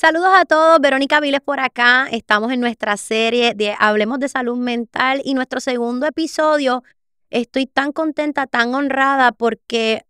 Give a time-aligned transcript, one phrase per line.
[0.00, 2.06] Saludos a todos, Verónica Viles por acá.
[2.12, 6.84] Estamos en nuestra serie de Hablemos de Salud Mental y nuestro segundo episodio.
[7.30, 10.06] Estoy tan contenta, tan honrada porque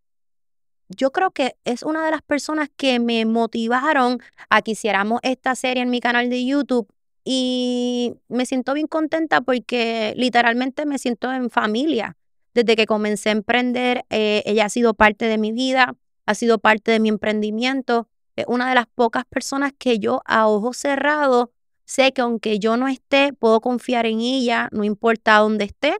[0.90, 4.21] yo creo que es una de las personas que me motivaron
[4.51, 6.86] a que hiciéramos esta serie en mi canal de YouTube
[7.25, 12.18] y me siento bien contenta porque literalmente me siento en familia.
[12.52, 15.96] Desde que comencé a emprender, eh, ella ha sido parte de mi vida,
[16.27, 18.07] ha sido parte de mi emprendimiento
[18.41, 21.48] es una de las pocas personas que yo a ojos cerrados
[21.89, 25.96] sé que aunque yo no esté, puedo confiar en ella, no importa dónde esté.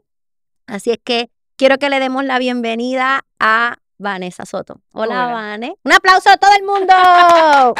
[0.67, 4.81] Así es que quiero que le demos la bienvenida a Vanessa Soto.
[4.93, 5.73] Hola, Vanessa.
[5.83, 6.93] Un aplauso a todo el mundo.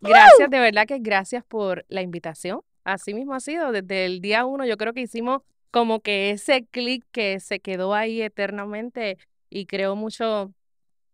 [0.00, 2.60] gracias, de verdad que gracias por la invitación.
[2.84, 4.64] Así mismo ha sido desde el día uno.
[4.64, 5.42] Yo creo que hicimos
[5.72, 9.18] como que ese clic que se quedó ahí eternamente
[9.50, 10.52] y creo mucho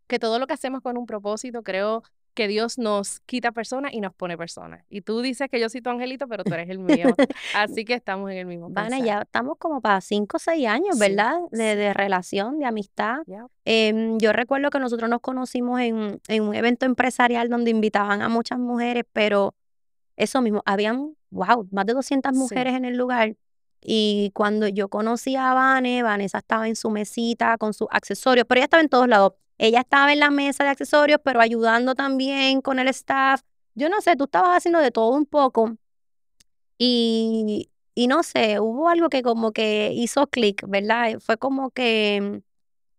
[0.06, 2.02] que todo lo que hacemos con un propósito, creo
[2.38, 4.84] que Dios nos quita personas y nos pone personas.
[4.88, 7.08] Y tú dices que yo soy tu angelito, pero tú eres el mío.
[7.56, 8.68] Así que estamos en el mismo.
[8.70, 11.40] Vale, ya estamos como para cinco o seis años, ¿verdad?
[11.50, 13.22] De, relación, de amistad.
[13.64, 18.60] Em, yo recuerdo que nosotros nos conocimos en, un evento empresarial donde invitaban a muchas
[18.60, 19.56] mujeres, pero
[20.14, 23.34] eso mismo, habían, wow, más de 200 mujeres en el lugar.
[23.80, 28.60] Y cuando yo conocí a Vane, Vanessa estaba en su mesita con sus accesorios, pero
[28.60, 29.32] ella estaba en todos lados.
[29.58, 33.42] Ella estaba en la mesa de accesorios, pero ayudando también con el staff.
[33.74, 35.76] Yo no sé, tú estabas haciendo de todo un poco.
[36.78, 41.18] Y, y no sé, hubo algo que como que hizo clic, ¿verdad?
[41.20, 42.42] Fue como que,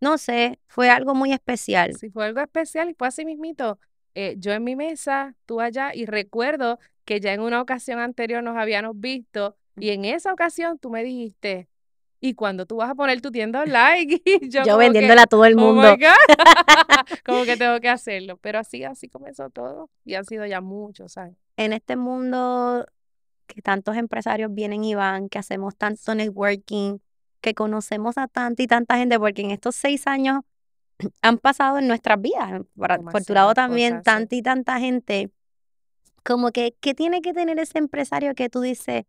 [0.00, 1.96] no sé, fue algo muy especial.
[1.96, 3.78] Sí, fue algo especial y fue así mismito.
[4.14, 8.42] Eh, yo en mi mesa, tú allá, y recuerdo que ya en una ocasión anterior
[8.42, 11.69] nos habíamos visto y en esa ocasión tú me dijiste,
[12.20, 15.54] y cuando tú vas a poner tu tienda online, yo, yo vendiéndola a todo el
[15.54, 15.96] oh mundo.
[17.24, 18.36] como que tengo que hacerlo.
[18.36, 21.38] Pero así, así comenzó todo y han sido ya muchos años.
[21.56, 22.86] En este mundo
[23.46, 26.98] que tantos empresarios vienen y van, que hacemos tanto networking,
[27.40, 30.42] que conocemos a tanta y tanta gente, porque en estos seis años
[31.22, 32.62] han pasado en nuestras vidas,
[33.10, 35.30] por tu lado también, tanta y tanta gente.
[36.22, 39.04] Como que, ¿qué tiene que tener ese empresario que tú dices,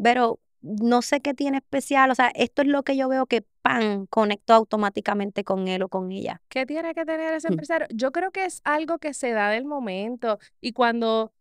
[0.00, 3.42] pero no sé qué tiene especial, o sea, esto es lo que yo veo que
[3.62, 6.40] pan conectó automáticamente con él o con ella.
[6.48, 7.52] ¿Qué tiene que tener ese mm.
[7.52, 7.86] empresario?
[7.90, 11.32] Yo creo que es algo que se da del momento y cuando,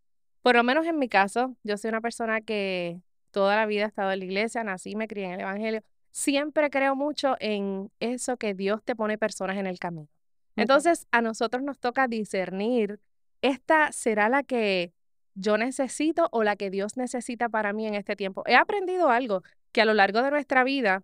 [0.41, 3.87] por lo menos en mi caso, yo soy una persona que toda la vida he
[3.87, 8.37] estado en la iglesia, nací, me crié en el evangelio, siempre creo mucho en eso
[8.37, 10.07] que Dios te pone personas en el camino.
[10.55, 12.99] Entonces, a nosotros nos toca discernir,
[13.41, 14.91] esta será la que
[15.39, 18.43] yo necesito o la que Dios necesita para mí en este tiempo.
[18.45, 19.41] He aprendido algo,
[19.71, 21.03] que a lo largo de nuestra vida,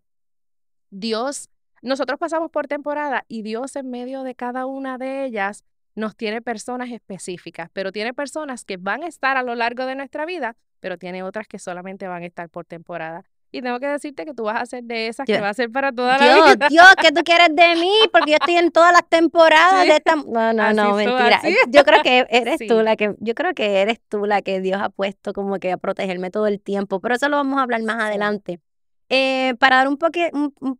[0.89, 1.49] Dios,
[1.81, 5.63] nosotros pasamos por temporada y Dios en medio de cada una de ellas
[5.95, 9.95] nos tiene personas específicas, pero tiene personas que van a estar a lo largo de
[9.95, 13.23] nuestra vida, pero tiene otras que solamente van a estar por temporada.
[13.55, 15.71] Y tengo que decirte que tú vas a ser de esas que va a ser
[15.71, 16.67] para toda la vida.
[16.67, 17.93] Dios, ¿qué tú quieres de mí?
[18.11, 20.17] Porque yo estoy en todas las temporadas de esta.
[20.17, 21.41] No, no, no, mentira.
[21.69, 24.81] Yo creo que eres tú la que, yo creo que eres tú la que Dios
[24.81, 26.99] ha puesto como que a protegerme todo el tiempo.
[26.99, 28.59] Pero eso lo vamos a hablar más adelante.
[29.07, 29.97] Eh, para dar un,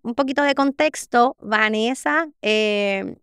[0.04, 3.16] un, poquito de contexto, Vanessa eh,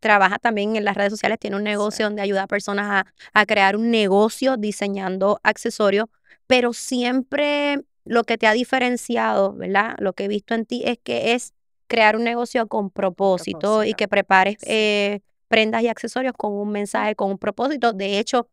[0.00, 3.46] trabaja también en las redes sociales, tiene un negocio donde ayuda a personas a, a
[3.46, 6.06] crear un negocio diseñando accesorios,
[6.48, 9.96] pero siempre lo que te ha diferenciado, ¿verdad?
[9.98, 11.54] Lo que he visto en ti es que es
[11.86, 17.16] crear un negocio con propósito, y que prepares eh, prendas y accesorios con un mensaje,
[17.16, 17.92] con un propósito.
[17.92, 18.48] De hecho,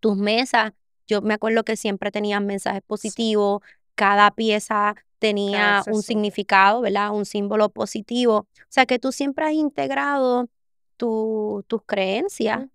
[0.00, 0.72] tus mesas,
[1.06, 3.62] yo me acuerdo que siempre tenían mensajes positivos,
[3.94, 7.12] cada pieza tenía un significado, ¿verdad?
[7.12, 8.46] Un símbolo positivo.
[8.58, 10.48] O sea que tú siempre has integrado
[10.98, 12.68] tus creencias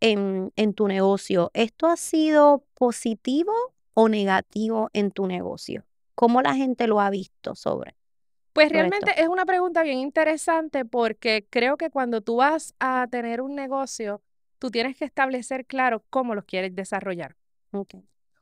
[0.00, 1.50] en, en tu negocio.
[1.52, 3.52] ¿Esto ha sido positivo
[3.94, 5.84] o negativo en tu negocio?
[6.14, 7.96] ¿Cómo la gente lo ha visto sobre?
[8.52, 13.40] Pues realmente es una pregunta bien interesante porque creo que cuando tú vas a tener
[13.40, 14.22] un negocio,
[14.60, 17.36] tú tienes que establecer claro cómo los quieres desarrollar.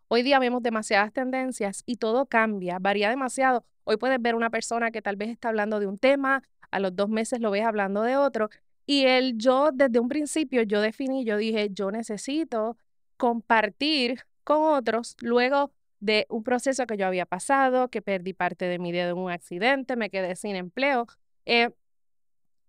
[0.08, 3.64] Hoy día vemos demasiadas tendencias y todo cambia, varía demasiado.
[3.84, 6.94] Hoy puedes ver una persona que tal vez está hablando de un tema, a los
[6.94, 8.50] dos meses lo ves hablando de otro.
[8.84, 12.76] Y el yo, desde un principio, yo definí, yo dije, yo necesito
[13.16, 18.78] compartir con otros luego de un proceso que yo había pasado, que perdí parte de
[18.78, 21.06] mi vida en un accidente, me quedé sin empleo.
[21.46, 21.70] Eh,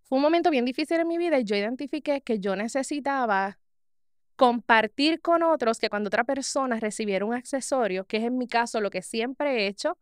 [0.03, 3.57] fue un momento bien difícil en mi vida y yo identifiqué que yo necesitaba
[4.35, 8.81] compartir con otros que cuando otra persona recibiera un accesorio, que es en mi caso
[8.81, 9.97] lo que siempre he hecho,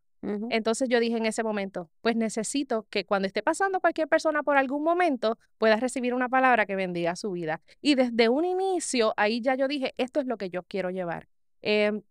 [0.51, 4.56] Entonces yo dije en ese momento, pues necesito que cuando esté pasando cualquier persona por
[4.56, 7.62] algún momento pueda recibir una palabra que bendiga su vida.
[7.81, 11.27] Y desde un inicio, ahí ya yo dije, esto es lo que yo quiero llevar.
[11.62, 12.02] Em,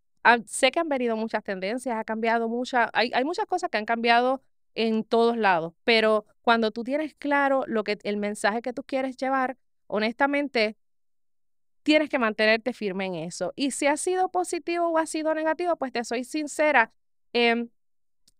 [0.47, 3.87] sé que han venido muchas tendencias, ha cambiado mucha, hay, hay muchas cosas que han
[3.87, 4.43] cambiado
[4.75, 9.17] en todos lados, pero cuando tú tienes claro lo que el mensaje que tú quieres
[9.17, 9.57] llevar,
[9.87, 10.77] honestamente
[11.83, 13.53] tienes que mantenerte firme en eso.
[13.57, 16.93] Y si ha sido positivo o ha sido negativo, pues te soy sincera,
[17.33, 17.69] em,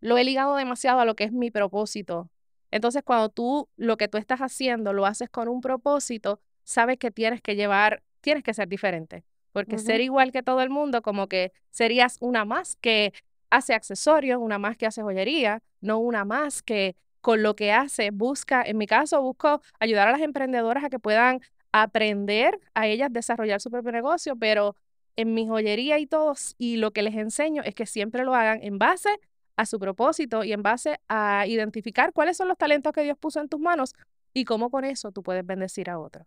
[0.01, 2.31] lo he ligado demasiado a lo que es mi propósito.
[2.71, 7.11] Entonces, cuando tú lo que tú estás haciendo lo haces con un propósito, sabes que
[7.11, 9.25] tienes que llevar, tienes que ser diferente.
[9.53, 13.13] Porque ser igual que todo el mundo, como que serías una más que
[13.51, 18.11] hace accesorios, una más que hace joyería, no una más que con lo que hace
[18.13, 21.41] busca, en mi caso, busco ayudar a las emprendedoras a que puedan
[21.73, 24.75] aprender a ellas desarrollar su propio negocio, pero
[25.17, 28.61] en mi joyería y todos, y lo que les enseño es que siempre lo hagan
[28.63, 29.11] en base
[29.57, 33.41] a su propósito y en base a identificar cuáles son los talentos que Dios puso
[33.41, 33.95] en tus manos
[34.33, 36.27] y cómo con eso tú puedes bendecir a otros.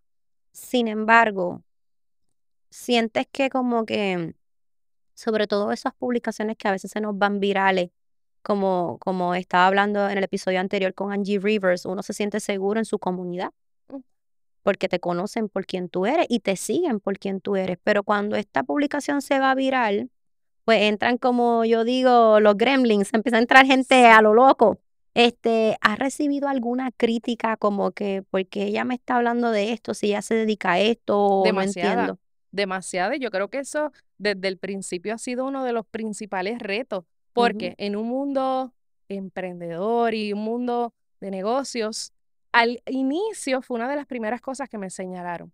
[0.51, 1.63] Sin embargo,
[2.73, 4.35] sientes que como que,
[5.13, 7.91] sobre todo esas publicaciones que a veces se nos van virales,
[8.41, 12.79] como, como estaba hablando en el episodio anterior con Angie Rivers, uno se siente seguro
[12.79, 13.51] en su comunidad
[14.63, 17.77] porque te conocen por quien tú eres y te siguen por quien tú eres.
[17.83, 20.09] Pero cuando esta publicación se va viral,
[20.63, 24.79] pues entran como yo digo, los gremlins, empieza a entrar gente a lo loco.
[25.13, 30.07] Este, ¿has recibido alguna crítica como que porque ella me está hablando de esto, si
[30.07, 31.95] ella se dedica a esto Demasiada.
[31.95, 32.22] no entiendo?
[32.53, 37.03] Demasiada, yo creo que eso desde el principio ha sido uno de los principales retos,
[37.33, 38.73] porque en un mundo
[39.09, 42.13] emprendedor y un mundo de negocios,
[42.51, 45.51] al inicio fue una de las primeras cosas que me señalaron,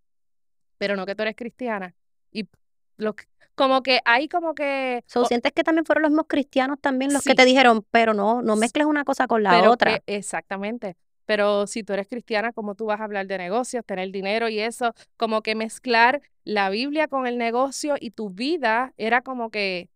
[0.77, 1.95] pero no que tú eres cristiana.
[2.33, 2.49] Y
[2.97, 3.15] lo,
[3.55, 5.01] como que hay como que...
[5.07, 8.41] So, ¿Sientes que también fueron los mismos cristianos también los que te dijeron, pero no,
[8.41, 10.01] no mezcles una cosa con la otra?
[10.05, 10.97] exactamente.
[11.29, 14.57] Pero si tú eres cristiana, ¿cómo tú vas a hablar de negocios, tener dinero y
[14.59, 14.95] eso?
[15.15, 19.91] Como que mezclar la Biblia con el negocio y tu vida era como que,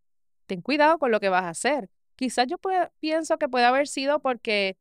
[0.46, 1.90] ten cuidado con lo que vas a hacer.
[2.18, 2.58] Quizás yo
[3.00, 4.78] pienso que puede haber sido porque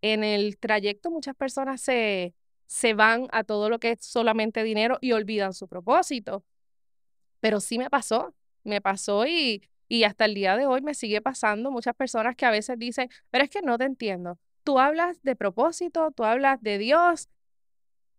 [0.00, 2.34] en el trayecto muchas personas se,
[2.66, 6.44] se van a todo lo que es solamente dinero y olvidan su propósito.
[7.38, 8.34] Pero sí me pasó,
[8.64, 12.44] me pasó y, y hasta el día de hoy me sigue pasando muchas personas que
[12.44, 14.40] a veces dicen, pero es que no te entiendo.
[14.64, 17.28] Tú hablas de propósito, tú hablas de Dios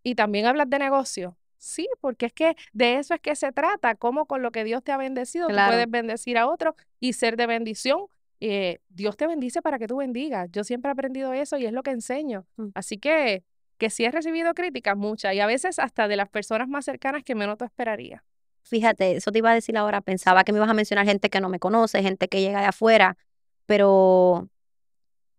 [0.02, 1.36] y también hablas de negocio.
[1.56, 4.82] Sí, porque es que de eso es que se trata, cómo con lo que Dios
[4.84, 8.06] te ha bendecido tú puedes bendecir a otro y ser de bendición
[8.46, 10.50] eh, Dios te bendice para que tú bendigas.
[10.52, 12.44] Yo siempre he aprendido eso y es lo que enseño.
[12.56, 12.68] Mm.
[12.74, 13.42] Así que,
[13.78, 17.22] que sí he recibido críticas, muchas, y a veces hasta de las personas más cercanas
[17.22, 18.22] que menos te esperaría.
[18.62, 21.40] Fíjate, eso te iba a decir ahora, pensaba que me ibas a mencionar gente que
[21.40, 23.16] no me conoce, gente que llega de afuera,
[23.64, 24.48] pero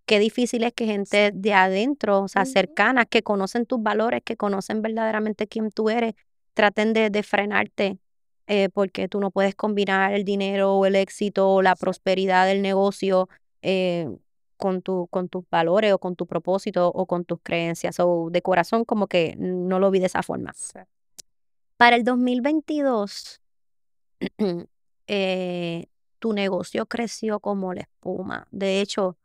[0.06, 4.38] qué difícil es que gente de adentro, o sea, cercanas, que conocen tus valores, que
[4.38, 6.14] conocen verdaderamente quién tú eres,
[6.54, 8.00] traten de, de frenarte
[8.48, 12.62] eh, porque tú no puedes combinar el dinero o el éxito o la prosperidad del
[12.62, 13.28] negocio
[13.64, 14.08] eh,
[14.58, 18.00] con, tu, con tus valores o con tu propósito o con tus creencias.
[18.00, 20.54] O de corazón como que no lo vi de esa forma.
[21.78, 23.42] Para el 2022,
[25.08, 25.86] eh,
[26.20, 28.48] tu negocio creció como la espuma.
[28.52, 29.18] De hecho,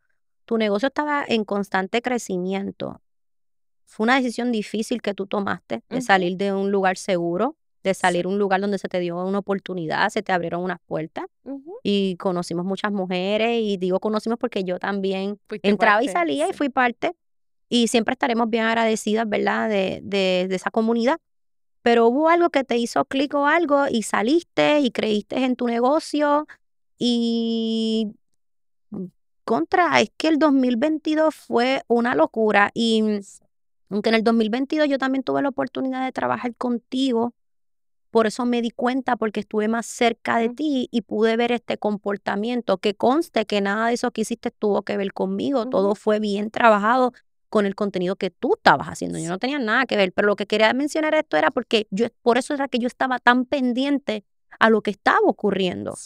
[0.50, 3.00] tu negocio estaba en constante crecimiento.
[3.86, 8.26] Fue una decisión difícil que tú tomaste de salir de un lugar seguro de salir
[8.26, 11.26] a un lugar donde se te dio una oportunidad, se te abrieron unas puertas
[11.84, 16.68] y conocimos muchas mujeres y digo conocimos porque yo también entraba y salía y fui
[16.68, 17.12] parte
[17.68, 19.68] y siempre estaremos bien agradecidas, ¿verdad?
[19.68, 21.18] De, de, de esa comunidad.
[21.82, 25.68] Pero hubo algo que te hizo clic o algo y saliste y creíste en tu
[25.68, 26.48] negocio
[26.98, 28.08] y
[29.50, 33.02] contra, es que el 2022 fue una locura y
[33.88, 37.34] aunque en el 2022 yo también tuve la oportunidad de trabajar contigo,
[38.12, 41.78] por eso me di cuenta porque estuve más cerca de ti y pude ver este
[41.78, 46.20] comportamiento, que conste que nada de eso que hiciste tuvo que ver conmigo, todo fue
[46.20, 47.12] bien trabajado
[47.48, 49.18] con el contenido que tú estabas haciendo.
[49.18, 52.06] Yo no tenía nada que ver, pero lo que quería mencionar esto era porque yo,
[52.22, 54.24] por eso era que yo estaba tan pendiente
[54.60, 55.96] a lo que estaba ocurriendo.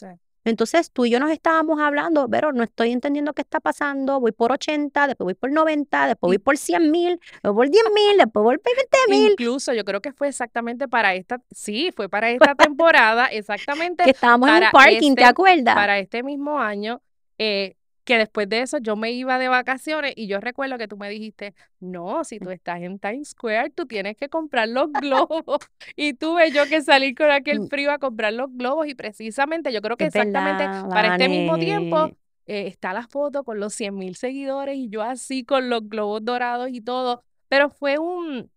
[0.44, 4.32] Entonces tú y yo nos estábamos hablando, pero no estoy entendiendo qué está pasando, voy
[4.32, 8.18] por 80, después voy por 90, después voy por 100 mil, después por 10 mil,
[8.18, 9.32] después voy por 20 mil.
[9.32, 14.04] Incluso yo creo que fue exactamente para esta, sí, fue para esta temporada, exactamente.
[14.04, 15.74] Que estábamos en un parking, ¿te este acuerdas?
[15.74, 17.00] Para este mismo año,
[17.38, 20.96] eh, que después de eso yo me iba de vacaciones y yo recuerdo que tú
[20.96, 25.58] me dijiste, no, si tú estás en Times Square, tú tienes que comprar los globos.
[25.96, 27.68] y tuve yo que salir con aquel mm.
[27.68, 32.10] frío a comprar los globos y precisamente yo creo que exactamente para este mismo tiempo
[32.46, 36.22] eh, está la foto con los 100 mil seguidores y yo así con los globos
[36.22, 38.50] dorados y todo, pero fue un,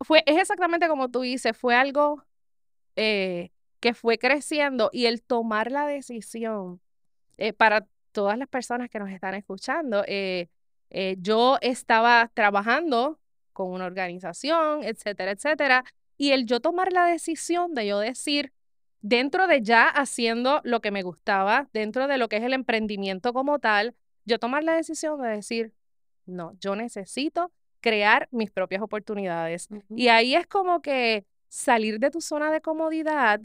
[0.00, 2.24] fue, es exactamente como tú dices, fue algo
[2.96, 6.80] eh, que fue creciendo y el tomar la decisión
[7.36, 10.04] eh, para todas las personas que nos están escuchando,
[11.18, 13.18] yo estaba trabajando
[13.52, 15.84] con una organización, etcétera, etcétera,
[16.16, 18.52] y el yo tomar la decisión de yo decir,
[19.00, 23.32] dentro de ya haciendo lo que me gustaba, dentro de lo que es el emprendimiento
[23.32, 25.72] como tal, yo tomar la decisión de decir,
[26.26, 29.68] no, yo necesito crear mis propias oportunidades.
[29.90, 33.40] Y ahí es como que salir de tu zona de comodidad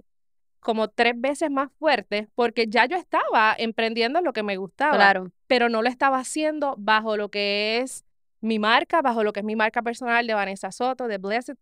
[0.61, 5.31] como tres veces más fuerte, porque ya yo estaba emprendiendo lo que me gustaba, claro.
[5.47, 8.05] pero no lo estaba haciendo bajo lo que es
[8.41, 11.55] mi marca, bajo lo que es mi marca personal de Vanessa Soto, de Blessed,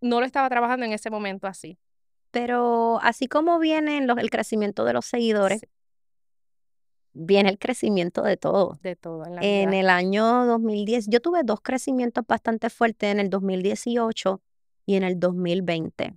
[0.00, 1.78] no lo estaba trabajando en ese momento así.
[2.30, 5.66] Pero así como viene el crecimiento de los seguidores,
[7.12, 8.78] viene el crecimiento de todo.
[8.82, 9.24] De todo.
[9.26, 14.42] En, en el año 2010, yo tuve dos crecimientos bastante fuertes en el 2018
[14.86, 16.14] y en el 2020.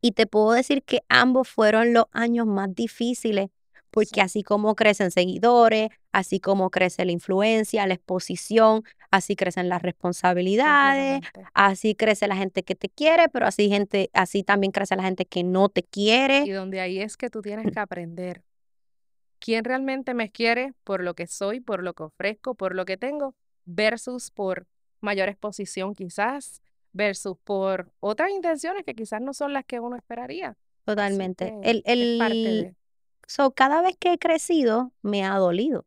[0.00, 3.50] Y te puedo decir que ambos fueron los años más difíciles
[3.90, 9.82] porque así como crecen seguidores, así como crece la influencia, la exposición, así crecen las
[9.82, 11.20] responsabilidades,
[11.54, 15.26] así crece la gente que te quiere, pero así gente, así también crece la gente
[15.26, 16.44] que no te quiere.
[16.46, 18.42] Y donde ahí es que tú tienes que aprender
[19.40, 22.96] quién realmente me quiere por lo que soy, por lo que ofrezco, por lo que
[22.96, 24.66] tengo, versus por
[25.00, 26.62] mayor exposición quizás,
[26.92, 30.56] versus por otras intenciones que quizás no son las que uno esperaría.
[30.84, 31.54] Totalmente.
[31.62, 32.76] el, el,
[33.26, 35.86] So, cada vez que he crecido, me ha dolido.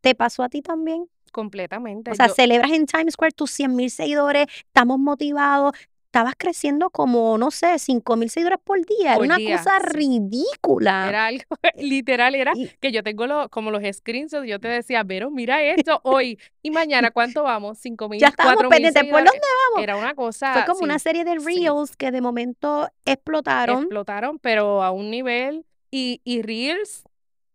[0.00, 1.08] ¿Te pasó a ti también?
[1.30, 2.10] Completamente.
[2.10, 5.74] O sea, celebras en Times Square tus 100 mil seguidores, estamos motivados,
[6.10, 9.14] estabas creciendo como, no sé, 5 mil seguidores por día.
[9.14, 11.08] Era una cosa ridícula.
[11.08, 11.44] Era algo,
[11.78, 16.00] literal, era que yo tengo lo, como los screenshots, yo te decía, pero mira esto
[16.02, 17.78] hoy y mañana, ¿cuánto vamos?
[17.78, 19.84] 5 mil, Ya estábamos pendientes, ¿por dónde vamos?
[19.84, 20.52] Era una cosa.
[20.52, 23.84] Fue como una serie de reels que de momento explotaron.
[23.84, 27.04] Explotaron, pero a un nivel, y, y reels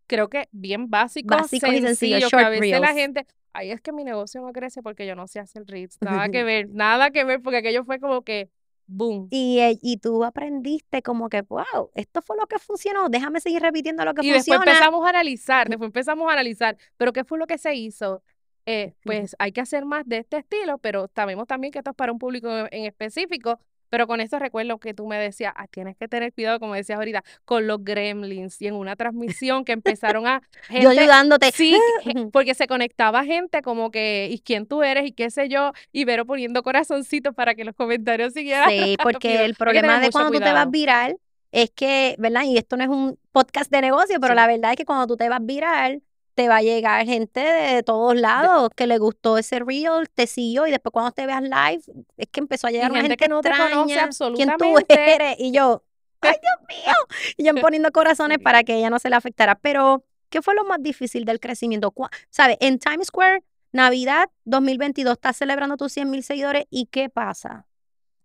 [0.08, 3.92] creo que bien básicos, básicos y sencillos, que a veces la gente, ahí es que
[3.92, 7.24] mi negocio no crece porque yo no sé hacer reels, nada que ver, nada que
[7.24, 8.50] ver, porque aquello fue como que,
[8.86, 9.28] boom.
[9.32, 13.62] Y, eh, y tú aprendiste como que, wow, esto fue lo que funcionó, déjame seguir
[13.62, 14.38] repitiendo lo que funciona.
[14.38, 17.74] Y después empezamos a analizar, después empezamos a analizar, pero ¿qué fue lo que se
[17.76, 18.22] hizo?
[18.68, 21.96] Eh, pues hay que hacer más de este estilo, pero sabemos también que esto es
[21.96, 23.60] para un público en específico,
[23.90, 26.98] pero con eso recuerdo que tú me decías, ah, tienes que tener cuidado, como decías
[26.98, 28.62] ahorita, con los gremlins.
[28.62, 30.42] Y en una transmisión que empezaron a...
[30.70, 31.52] yo ayudándote.
[31.52, 31.78] Sí,
[32.32, 35.06] porque se conectaba gente como que, ¿y quién tú eres?
[35.06, 35.72] Y qué sé yo.
[35.92, 38.70] Y Vero poniendo corazoncitos para que los comentarios siguieran.
[38.76, 41.18] Sí, porque el problema de cuando tú te vas viral
[41.52, 42.44] es que, ¿verdad?
[42.44, 45.16] Y esto no es un podcast de negocio, pero la verdad es que cuando tú
[45.16, 46.02] te vas viral,
[46.36, 50.68] te va a llegar gente de todos lados que le gustó ese reel, te siguió
[50.68, 51.82] y después cuando te veas live
[52.18, 54.66] es que empezó a llegar una gente, que no te conoce absolutamente.
[54.66, 55.36] ¿Quién tú eres?
[55.40, 55.84] Y yo,
[56.22, 56.94] ¡ay Dios mío!
[57.38, 59.56] Y yo poniendo corazones para que ella no se le afectara.
[59.56, 61.94] Pero, ¿qué fue lo más difícil del crecimiento?
[62.30, 62.58] ¿Sabes?
[62.60, 67.66] En Times Square, Navidad 2022, estás celebrando tus 100 mil seguidores y ¿qué pasa?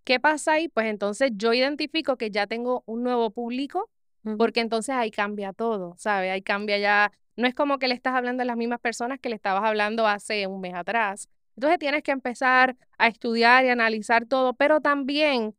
[0.02, 0.68] ¿Qué pasa ahí?
[0.68, 3.88] Pues entonces yo identifico que ya tengo un nuevo público,
[4.36, 6.32] porque entonces ahí cambia todo, ¿sabes?
[6.32, 9.28] Ahí cambia ya no es como que le estás hablando a las mismas personas que
[9.28, 11.28] le estabas hablando hace un mes atrás.
[11.56, 15.54] Entonces tienes que empezar a estudiar y analizar todo, pero también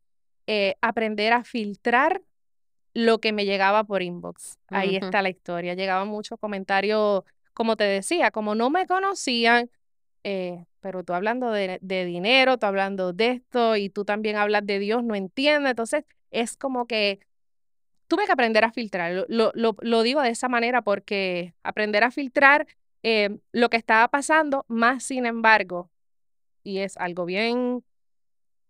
[0.46, 2.22] eh, aprender a filtrar
[2.94, 4.58] lo que me llegaba por inbox.
[4.68, 5.74] Ahí está la historia.
[5.74, 7.24] Llegaban muchos comentarios,
[7.54, 9.70] como te decía, como no me conocían,
[10.24, 14.66] eh, pero tú hablando de, de, dinero, tú hablando de esto y tú también hablas
[14.66, 15.70] de Dios, no entiendes.
[15.70, 17.20] Entonces es como que
[18.12, 19.24] tuve que aprender a filtrar.
[19.26, 22.66] Lo, lo, digo de esa manera porque aprender a filtrar
[23.02, 25.90] eh, lo que estaba pasando, más sin embargo,
[26.62, 27.82] y es algo bien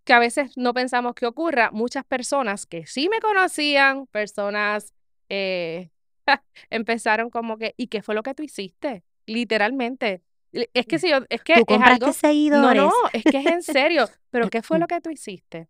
[0.05, 4.95] que a veces no pensamos que ocurra, muchas personas que sí me conocían, personas
[5.29, 5.91] eh,
[6.71, 9.03] empezaron como que, ¿y qué fue lo que tú hiciste?
[9.27, 10.23] Literalmente.
[10.53, 12.81] Es que si yo, es que es algo, seguidores.
[12.81, 15.69] No, no, es que es en serio, pero ¿qué fue lo que tú hiciste?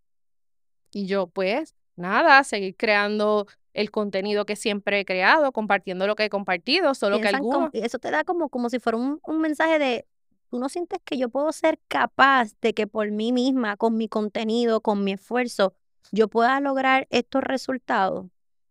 [0.92, 6.24] Y yo, pues, nada, seguir creando el contenido que siempre he creado, compartiendo lo que
[6.24, 7.70] he compartido, solo que algunos...
[7.72, 10.06] Eso te da como, como si fuera un, un mensaje de,
[10.50, 14.08] tú no sientes que yo puedo ser capaz de que por mí misma, con mi
[14.08, 15.74] contenido, con mi esfuerzo,
[16.10, 18.26] yo pueda lograr estos resultados.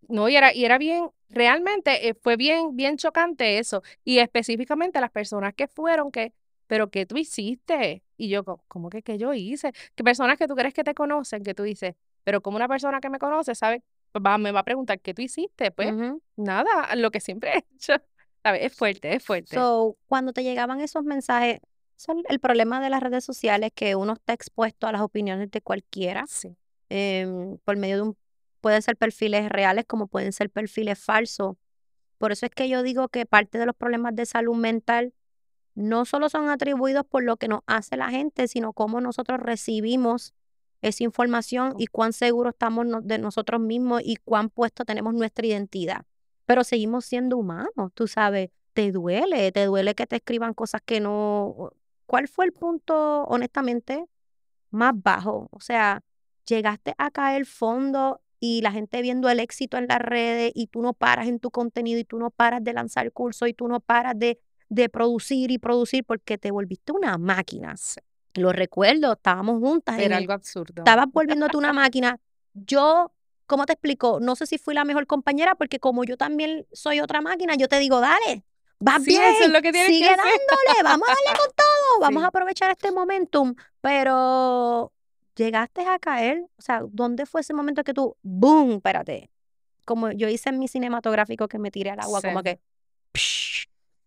[0.07, 3.81] No, y era, y era bien, realmente eh, fue bien, bien chocante eso.
[4.03, 6.33] Y específicamente las personas que fueron que,
[6.67, 8.03] pero ¿qué tú hiciste?
[8.15, 9.73] Y yo, ¿cómo que qué yo hice?
[9.95, 12.99] Que personas que tú crees que te conocen, que tú dices, pero como una persona
[12.99, 13.83] que me conoce sabe
[14.19, 15.71] va, me va a preguntar, ¿qué tú hiciste?
[15.71, 15.93] Pues
[16.35, 17.93] nada, lo que siempre he hecho.
[18.43, 19.55] Es fuerte, es fuerte.
[19.55, 21.59] So, cuando te llegaban esos mensajes,
[21.95, 25.61] son el problema de las redes sociales que uno está expuesto a las opiniones de
[25.61, 26.25] cualquiera.
[26.27, 26.55] Sí.
[26.89, 28.17] Em, por medio de un,
[28.59, 31.55] pueden ser perfiles reales como pueden ser perfiles falsos.
[32.17, 35.13] Por eso es que yo digo que parte de los problemas de salud mental
[35.75, 40.33] no solo son atribuidos por lo que nos hace la gente, sino cómo nosotros recibimos
[40.81, 46.05] esa información y cuán seguros estamos de nosotros mismos y cuán puesto tenemos nuestra identidad.
[46.45, 50.99] Pero seguimos siendo humanos, tú sabes, te duele, te duele que te escriban cosas que
[50.99, 51.71] no...
[52.05, 54.05] ¿Cuál fue el punto, honestamente,
[54.69, 55.47] más bajo?
[55.51, 56.03] O sea,
[56.45, 60.81] llegaste a caer fondo y la gente viendo el éxito en las redes y tú
[60.81, 63.79] no paras en tu contenido y tú no paras de lanzar cursos y tú no
[63.79, 67.75] paras de, de producir y producir porque te volviste una máquina.
[68.35, 69.99] Lo recuerdo, estábamos juntas.
[69.99, 70.81] Era algo absurdo.
[70.81, 72.19] Estabas volviéndote una máquina.
[72.53, 73.11] Yo,
[73.45, 74.19] ¿cómo te explico?
[74.21, 77.67] No sé si fui la mejor compañera porque como yo también soy otra máquina, yo
[77.67, 78.43] te digo, dale,
[78.79, 81.99] vas bien, eso es lo que tienes sigue que dándole, vamos a darle con todo,
[81.99, 83.55] vamos a aprovechar este momentum.
[83.81, 84.91] Pero
[85.35, 89.29] llegaste a caer, o sea, ¿dónde fue ese momento que tú, boom, espérate?
[89.85, 92.59] Como yo hice en mi cinematográfico que me tiré al agua, como que...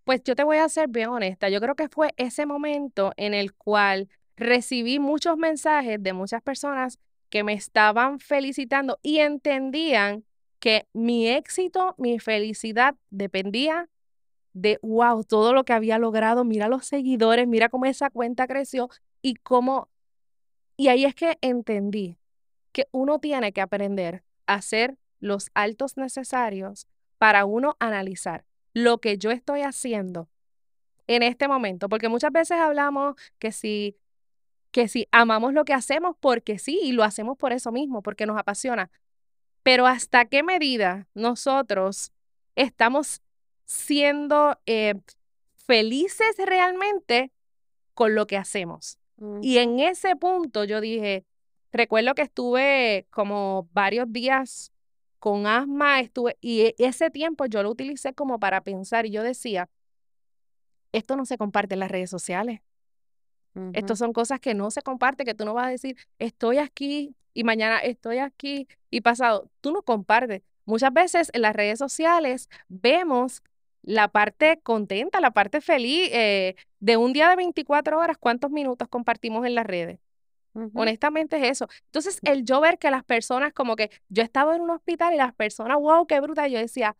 [0.04, 3.32] Pues yo te voy a ser bien honesta, yo creo que fue ese momento en
[3.32, 6.98] el cual recibí muchos mensajes de muchas personas
[7.30, 10.24] que me estaban felicitando y entendían
[10.58, 13.88] que mi éxito, mi felicidad dependía
[14.52, 18.88] de, wow, todo lo que había logrado, mira los seguidores, mira cómo esa cuenta creció
[19.22, 19.88] y cómo...
[20.76, 22.18] Y ahí es que entendí
[22.72, 28.44] que uno tiene que aprender a hacer los altos necesarios para uno analizar
[28.74, 30.28] lo que yo estoy haciendo
[31.06, 33.96] en este momento, porque muchas veces hablamos que si
[34.70, 38.26] que si amamos lo que hacemos porque sí y lo hacemos por eso mismo, porque
[38.26, 38.90] nos apasiona.
[39.62, 42.10] Pero hasta qué medida nosotros
[42.56, 43.22] estamos
[43.66, 44.94] siendo eh,
[45.54, 47.30] felices realmente
[47.94, 48.98] con lo que hacemos.
[49.42, 51.24] Y en ese punto yo dije,
[51.70, 54.72] recuerdo que estuve como varios días
[55.24, 59.22] con asma, estuve, y e, ese tiempo yo lo utilicé como para pensar y yo
[59.22, 59.70] decía,
[60.92, 62.60] esto no se comparte en las redes sociales.
[63.72, 67.16] Estas son cosas que no se comparten, que tú no vas a decir, estoy aquí
[67.32, 69.48] y mañana estoy aquí y pasado.
[69.62, 70.42] Tú no compartes.
[70.66, 73.42] Muchas veces en las redes sociales vemos
[73.80, 78.88] la parte contenta, la parte feliz eh, de un día de 24 horas, ¿cuántos minutos
[78.88, 80.00] compartimos en las redes?
[80.74, 81.68] Honestamente es eso.
[81.86, 85.16] Entonces, el yo ver que las personas, como que yo estaba en un hospital y
[85.16, 86.96] las personas, wow, qué bruta, yo decía,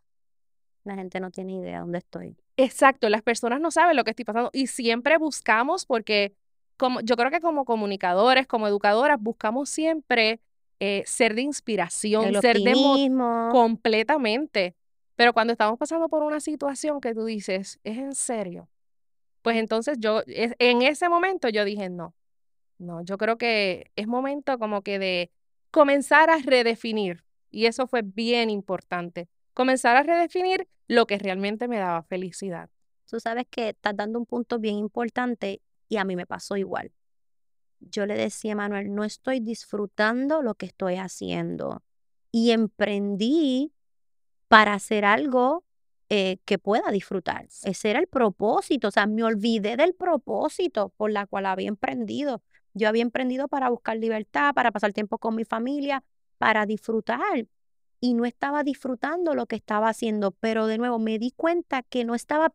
[0.82, 2.36] la gente no tiene idea dónde estoy.
[2.56, 6.34] Exacto, las personas no saben lo que estoy pasando y siempre buscamos, porque
[6.76, 10.40] como, yo creo que como comunicadores, como educadoras, buscamos siempre
[10.80, 13.10] eh, ser de inspiración, ser de
[13.52, 14.74] completamente.
[15.16, 18.68] Pero cuando estamos pasando por una situación que tú dices, ¿es en serio?
[19.42, 22.14] Pues entonces yo, en ese momento yo dije, no,
[22.84, 25.30] no, yo creo que es momento como que de
[25.70, 27.24] comenzar a redefinir.
[27.50, 29.28] Y eso fue bien importante.
[29.54, 32.70] Comenzar a redefinir lo que realmente me daba felicidad.
[33.08, 36.92] Tú sabes que estás dando un punto bien importante y a mí me pasó igual.
[37.80, 41.82] Yo le decía a Manuel, no estoy disfrutando lo que estoy haciendo.
[42.32, 43.72] Y emprendí
[44.48, 45.64] para hacer algo
[46.08, 47.48] eh, que pueda disfrutar.
[47.64, 48.88] Ese era el propósito.
[48.88, 52.42] O sea, me olvidé del propósito por la cual había emprendido.
[52.74, 56.04] Yo había emprendido para buscar libertad, para pasar tiempo con mi familia,
[56.38, 57.46] para disfrutar.
[58.00, 62.04] Y no estaba disfrutando lo que estaba haciendo, pero de nuevo me di cuenta que
[62.04, 62.52] no, estaba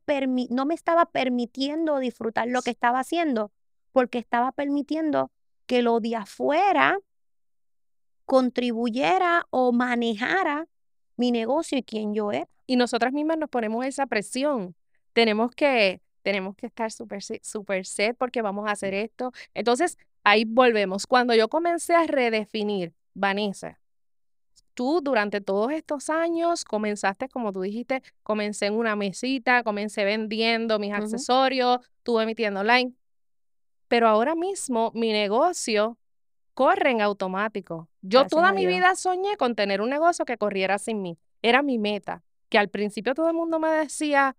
[0.49, 3.51] no me estaba permitiendo disfrutar lo que estaba haciendo,
[3.91, 5.32] porque estaba permitiendo
[5.65, 6.99] que lo de afuera
[8.25, 10.67] contribuyera o manejara
[11.17, 12.47] mi negocio y quién yo era.
[12.67, 14.75] Y nosotras mismas nos ponemos esa presión.
[15.13, 19.32] Tenemos que, tenemos que estar súper super set porque vamos a hacer esto.
[19.55, 19.97] Entonces,
[20.30, 21.08] ahí volvemos.
[21.08, 23.80] Cuando yo comencé a redefinir, Vanessa,
[24.74, 30.80] tú durante todos estos años comenzaste, como tú dijiste, comencé en una mesita, comencé vendiendo
[30.80, 32.94] mis accesorios, tuve mi tienda online,
[33.88, 35.98] pero ahora mismo mi negocio
[36.54, 37.89] corre en automático.
[38.02, 41.18] Yo toda mi vida soñé con tener un negocio que corriera sin mí.
[41.42, 44.36] Era mi meta, que al principio todo el mundo me decía,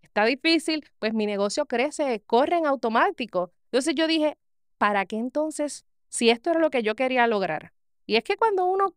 [0.00, 3.52] está difícil, pues mi negocio crece, corre en automático.
[3.66, 4.38] Entonces yo dije,
[4.82, 7.72] ¿para qué entonces, si esto era lo que yo quería lograr?
[8.04, 8.96] Y es que cuando uno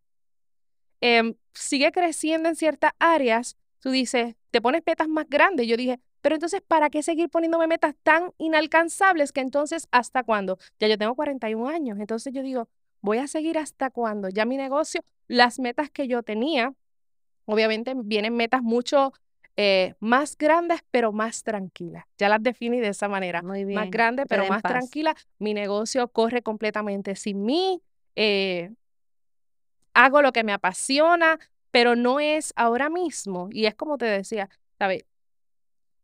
[0.99, 5.67] em, sigue creciendo en ciertas áreas, tú dices, te pones metas más grandes.
[5.67, 10.57] Yo dije, pero entonces, ¿para qué seguir poniéndome metas tan inalcanzables que entonces, ¿hasta cuándo?
[10.79, 12.67] Ya yo tengo 41 años, entonces yo digo,
[13.01, 14.29] voy a seguir hasta cuándo.
[14.29, 16.73] Ya mi negocio, las metas que yo tenía.
[17.45, 19.13] Obviamente vienen metas mucho
[19.57, 22.05] eh, más grandes, pero más tranquilas.
[22.17, 23.41] Ya las definí de esa manera.
[23.41, 25.15] Más grande, pero más tranquila.
[25.39, 27.81] Mi negocio corre completamente sin mí.
[28.15, 28.71] Eh,
[29.93, 31.39] hago lo que me apasiona,
[31.71, 33.47] pero no es ahora mismo.
[33.51, 35.05] Y es como te decía, ¿sabes?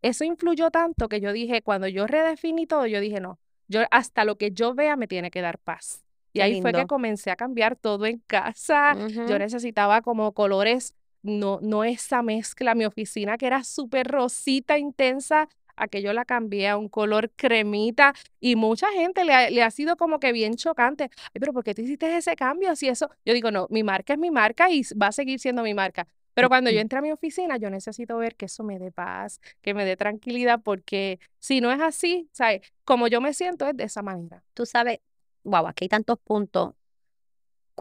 [0.02, 3.38] Eso influyó tanto que yo dije, cuando yo redefiní todo, yo dije, no,
[3.68, 6.04] yo hasta lo que yo vea me tiene que dar paz.
[6.34, 8.96] Y ahí fue que comencé a cambiar todo en casa.
[9.28, 15.48] Yo necesitaba como colores no, no esa mezcla, mi oficina que era súper rosita, intensa,
[15.76, 19.98] aquello la cambié a un color cremita y mucha gente le ha, le ha, sido
[19.98, 21.06] como que bien chocante.
[21.34, 22.72] Ay, pero ¿por qué tú hiciste ese cambio?
[22.72, 25.64] Así eso, yo digo, no, mi marca es mi marca y va a seguir siendo
[25.64, 26.08] mi marca.
[26.34, 29.42] Pero cuando yo entré a mi oficina, yo necesito ver que eso me dé paz,
[29.62, 32.62] que me dé tranquilidad, porque si no es así, ¿sabes?
[32.86, 34.44] Como yo me siento es de esa manera.
[34.54, 35.00] Tú sabes,
[35.44, 36.74] wow, aquí hay tantos puntos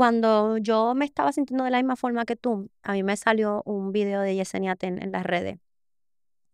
[0.00, 3.60] cuando yo me estaba sintiendo de la misma forma que tú, a mí me salió
[3.66, 5.58] un video de Yesenia Ten en las redes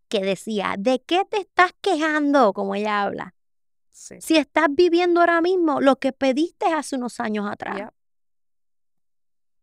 [0.08, 2.52] que decía, ¿de qué te estás quejando?
[2.52, 3.36] Como ella habla.
[4.18, 7.90] Si estás viviendo ahora mismo lo que pediste hace unos años atrás.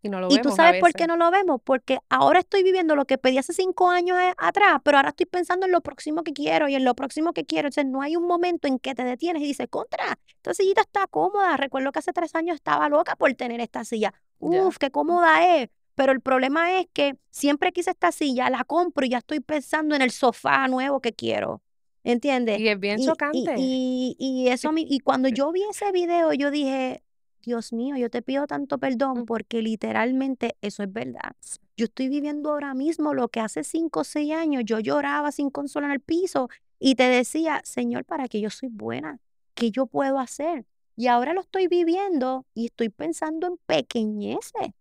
[0.04, 2.94] Y, no lo y tú sabes por qué no lo vemos, porque ahora estoy viviendo
[2.94, 6.24] lo que pedí hace cinco años eh, atrás, pero ahora estoy pensando en lo próximo
[6.24, 7.70] que quiero y en lo próximo que quiero.
[7.70, 11.08] Entonces no hay un momento en que te detienes y dices, contra, esta sillita está
[11.08, 11.56] cómoda.
[11.56, 14.14] Recuerdo que hace tres años estaba loca por tener esta silla.
[14.40, 15.70] Uf, qué cómoda es.
[15.96, 19.96] Pero el problema es que siempre quise esta silla, la compro y ya estoy pensando
[19.96, 21.62] en el sofá nuevo que quiero.
[22.04, 22.60] ¿Entiendes?
[22.60, 23.56] Y es bien chocante.
[23.58, 27.02] Y, y, eso, y cuando yo vi ese video, yo dije,
[27.44, 31.36] Dios mío, yo te pido tanto perdón porque literalmente eso es verdad.
[31.76, 35.50] Yo estoy viviendo ahora mismo lo que hace cinco o seis años yo lloraba sin
[35.50, 39.20] consola en el piso y te decía, Señor, para que yo soy buena,
[39.56, 40.66] ¿qué yo puedo hacer?
[40.96, 44.72] Y ahora lo estoy viviendo y estoy pensando en pequeñeces,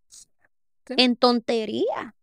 [0.88, 2.14] en tontería.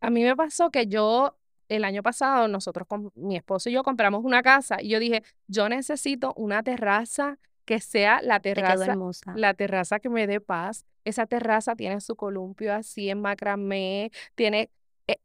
[0.00, 1.36] A mí me pasó que yo
[1.68, 5.22] el año pasado nosotros con mi esposo y yo compramos una casa y yo dije,
[5.46, 8.96] yo necesito una terraza que sea la terraza,
[9.34, 10.84] la terraza que me dé paz.
[11.04, 14.70] Esa terraza tiene su columpio así en macramé, tiene
[15.08, 15.18] eh,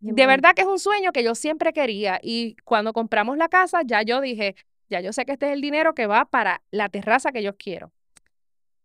[0.00, 3.80] de verdad que es un sueño que yo siempre quería y cuando compramos la casa
[3.84, 4.54] ya yo dije,
[4.90, 7.56] ya yo sé que este es el dinero que va para la terraza que yo
[7.56, 7.92] quiero.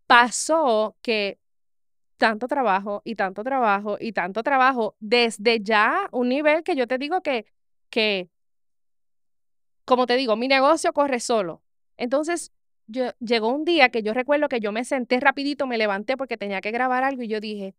[0.08, 1.38] Pasó que
[2.18, 6.98] tanto trabajo y tanto trabajo y tanto trabajo desde ya un nivel que yo te
[6.98, 7.46] digo que
[7.90, 8.30] que
[9.86, 11.62] como te digo, mi negocio corre solo.
[11.98, 12.52] Entonces,
[12.92, 16.38] yo, llegó un día que yo recuerdo que yo me senté rapidito, me levanté porque
[16.38, 17.74] tenía que grabar algo y yo dije,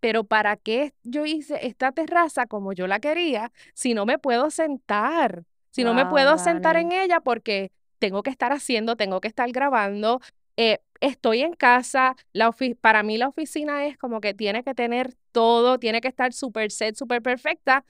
[0.00, 4.50] pero ¿para qué yo hice esta terraza como yo la quería si no me puedo
[4.50, 5.44] sentar?
[5.70, 9.50] Si no me puedo sentar en ella porque tengo que estar haciendo, tengo que estar
[9.52, 10.20] grabando,
[10.56, 15.14] eh, estoy en casa, la para mí la oficina es como que tiene que tener
[15.32, 17.84] todo, tiene que estar súper set, súper perfecta,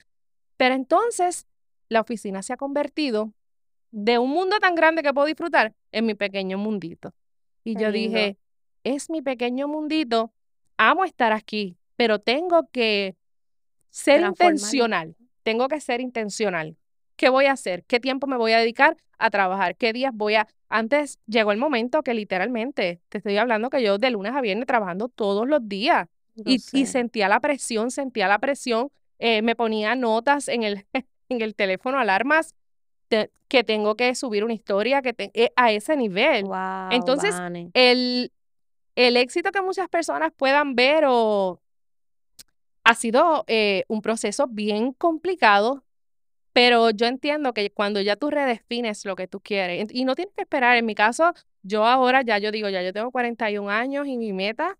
[0.55, 1.45] pero entonces
[1.89, 3.33] la oficina se ha convertido
[3.93, 7.13] de un mundo tan grande que puedo disfrutar en mi pequeño mundito.
[7.63, 8.37] Y yo dije,
[8.83, 10.33] es mi pequeño mundito,
[10.77, 13.15] amo estar aquí, pero tengo que
[13.91, 16.75] ser intencional, tengo que ser intencional.
[17.15, 17.83] ¿Qué voy a hacer?
[17.85, 19.77] ¿Qué tiempo me voy a dedicar a trabajar?
[19.77, 20.47] ¿Qué días voy a...?
[20.69, 24.65] Antes llegó el momento que literalmente, te estoy hablando que yo de lunes a viernes
[24.65, 30.47] trabajando todos los días y, sentía la presión, sentía la presión, eh, me ponía notas
[30.47, 30.83] en el,
[31.29, 32.55] en el teléfono, alarmas
[33.47, 36.45] que tengo que subir una historia que eh, a ese nivel.
[36.91, 37.35] Entonces,
[37.73, 38.31] el,
[38.95, 41.61] el éxito que muchas personas puedan ver o
[42.83, 45.83] ha sido eh, un proceso bien complicado,
[46.51, 50.33] pero yo entiendo que cuando ya tú redefines lo que tú quieres, y no tienes
[50.35, 54.07] que esperar, en mi caso, yo ahora ya yo digo, ya yo tengo 41 años
[54.07, 54.77] y mi meta,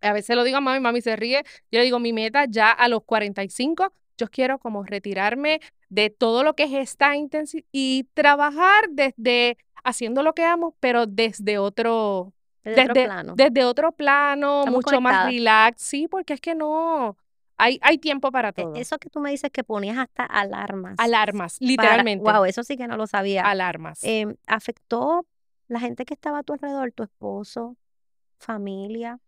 [0.00, 2.70] a veces lo digo a mami, mami se ríe, yo le digo, mi meta ya
[2.70, 5.60] a los 45 yo quiero como retirarme
[5.92, 11.04] de todo lo que es esta intensidad y trabajar desde haciendo lo que amo, pero
[11.06, 12.32] desde otro,
[12.64, 17.18] desde, otro plano, desde otro plano mucho más relax, sí, porque es que no,
[17.58, 18.74] hay, hay tiempo para e, todo.
[18.74, 20.94] Eso que tú me dices que ponías hasta alarmas.
[20.96, 22.24] Alarmas, literalmente.
[22.24, 23.42] wow, eso sí que no lo sabía.
[23.42, 24.02] Alarmas.
[24.02, 25.26] Em, ¿Afectó
[25.68, 27.76] la gente que estaba a tu alrededor, tu esposo,
[28.38, 29.20] familia?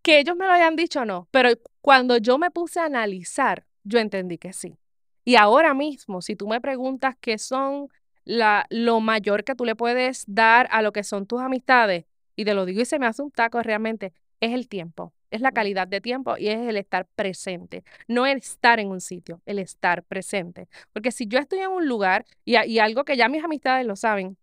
[0.00, 1.50] Que ellos me lo hayan dicho, no, pero
[1.82, 4.78] cuando yo me puse a analizar, yo entendí que sí.
[5.24, 7.88] Y ahora mismo, si tú me preguntas qué son
[8.24, 12.04] la, lo mayor que tú le puedes dar a lo que son tus amistades,
[12.36, 15.40] y te lo digo y se me hace un taco realmente, es el tiempo, es
[15.40, 19.40] la calidad de tiempo y es el estar presente, no el estar en un sitio,
[19.46, 20.68] el estar presente.
[20.92, 23.96] Porque si yo estoy en un lugar, y, y algo que ya mis amistades lo
[23.96, 24.36] saben,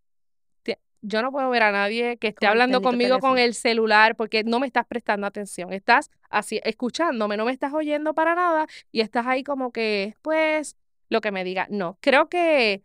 [1.01, 4.59] yo no puedo ver a nadie que esté hablando conmigo con el celular porque no
[4.59, 5.71] me estás prestando atención.
[5.73, 10.75] Estás así escuchándome, no me estás oyendo para nada y estás ahí como que, pues,
[11.09, 11.67] lo que me diga.
[11.69, 12.83] No, creo que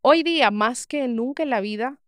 [0.00, 1.98] hoy día, más que nunca en la vida,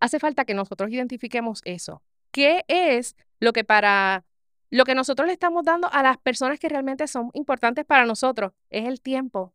[0.00, 2.02] hace falta que nosotros identifiquemos eso.
[2.30, 4.24] ¿Qué es lo que para
[4.70, 8.52] lo que nosotros le estamos dando a las personas que realmente son importantes para nosotros?
[8.70, 9.54] Es el tiempo,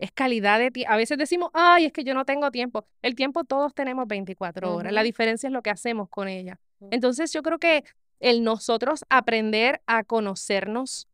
[0.00, 0.92] es calidad de tiempo.
[0.92, 2.86] A veces decimos, ay, es que yo no tengo tiempo.
[3.02, 4.92] El tiempo todos tenemos 24 horas.
[4.92, 6.58] La diferencia es lo que hacemos con ella.
[6.90, 7.84] Entonces yo creo que
[8.18, 11.06] el nosotros aprender a conocernos,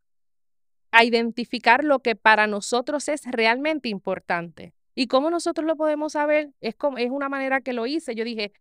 [0.92, 4.72] a identificar lo que para nosotros es realmente importante.
[4.94, 6.52] ¿Y cómo nosotros lo podemos saber?
[6.60, 8.14] Es, como, es una manera que lo hice.
[8.14, 8.52] Yo dije,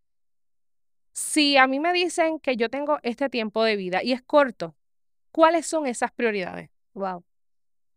[1.13, 4.75] si a mí me dicen que yo tengo este tiempo de vida y es corto,
[5.31, 6.71] ¿cuáles son esas prioridades?
[6.93, 7.23] Wow.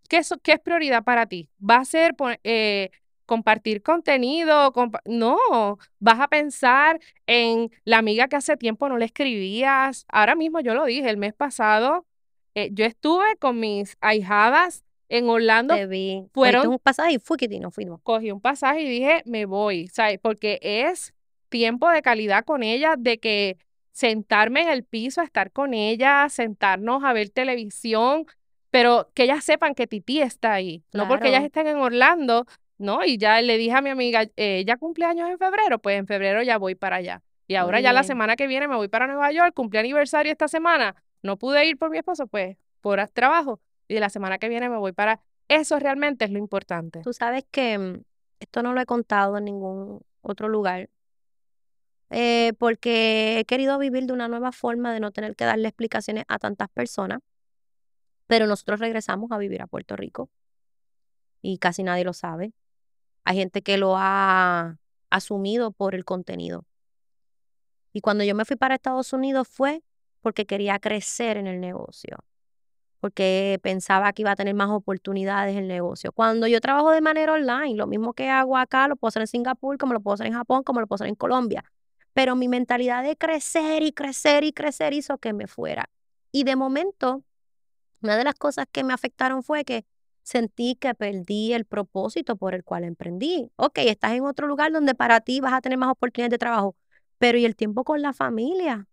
[0.08, 1.48] ¿Qué es, qué es prioridad para ti?
[1.58, 2.90] ¿Va a ser eh,
[3.26, 4.72] compartir contenido?
[5.04, 10.06] no, vas a pensar en la amiga que hace tiempo no le escribías.
[10.08, 12.06] Ahora mismo yo lo dije, el mes pasado
[12.54, 15.74] eh, yo estuve con mis ahijadas en Orlando.
[15.74, 16.24] Te vi.
[16.32, 18.00] Fueron un pasaje y fue que no fuimos.
[18.02, 20.18] Cogí un pasaje y dije, me voy, ¿sabes?
[20.20, 21.14] Porque es
[21.48, 23.58] tiempo de calidad con ella, de que
[23.92, 28.26] sentarme en el piso a estar con ella, sentarnos a ver televisión,
[28.70, 33.04] pero que ellas sepan que Titi está ahí, no porque ellas estén en Orlando, ¿no?
[33.04, 35.78] Y ya le dije a mi amiga, eh, ¿ya cumpleaños en febrero?
[35.78, 37.22] Pues en febrero ya voy para allá.
[37.46, 40.48] Y ahora ya la semana que viene me voy para Nueva York, cumple aniversario esta
[40.48, 40.94] semana.
[41.22, 43.60] No pude ir por mi esposo, pues por trabajo.
[43.88, 45.20] Y la semana que viene me voy para...
[45.48, 47.00] Eso realmente es lo importante.
[47.00, 48.02] Tú sabes que mm,
[48.40, 50.90] esto no lo he contado en ningún otro lugar,
[52.10, 56.24] eh, porque he querido vivir de una nueva forma de no tener que darle explicaciones
[56.28, 57.20] a tantas personas
[58.28, 60.30] pero nosotros regresamos a vivir a Puerto Rico
[61.42, 62.52] y casi nadie lo sabe.
[63.24, 64.78] Hay gente que lo ha
[65.10, 66.64] asumido por el contenido.
[67.92, 69.82] Y cuando yo me fui para Estados Unidos fue
[70.20, 72.18] porque quería crecer en el negocio,
[73.00, 76.12] porque pensaba que iba a tener más oportunidades en el negocio.
[76.12, 79.28] Cuando yo trabajo de manera online, lo mismo que hago acá, lo puedo hacer en
[79.28, 81.64] Singapur, como lo puedo hacer en Japón, como lo puedo hacer en Colombia.
[82.12, 85.88] Pero mi mentalidad de crecer y crecer y crecer hizo que me fuera.
[86.30, 87.24] Y de momento
[88.02, 89.84] una de las cosas que me afectaron fue que
[90.22, 93.50] sentí que perdí el propósito por el cual emprendí.
[93.56, 96.76] Ok, estás en otro lugar donde para ti vas a tener más oportunidades de trabajo,
[97.18, 98.86] pero ¿y el tiempo con la familia?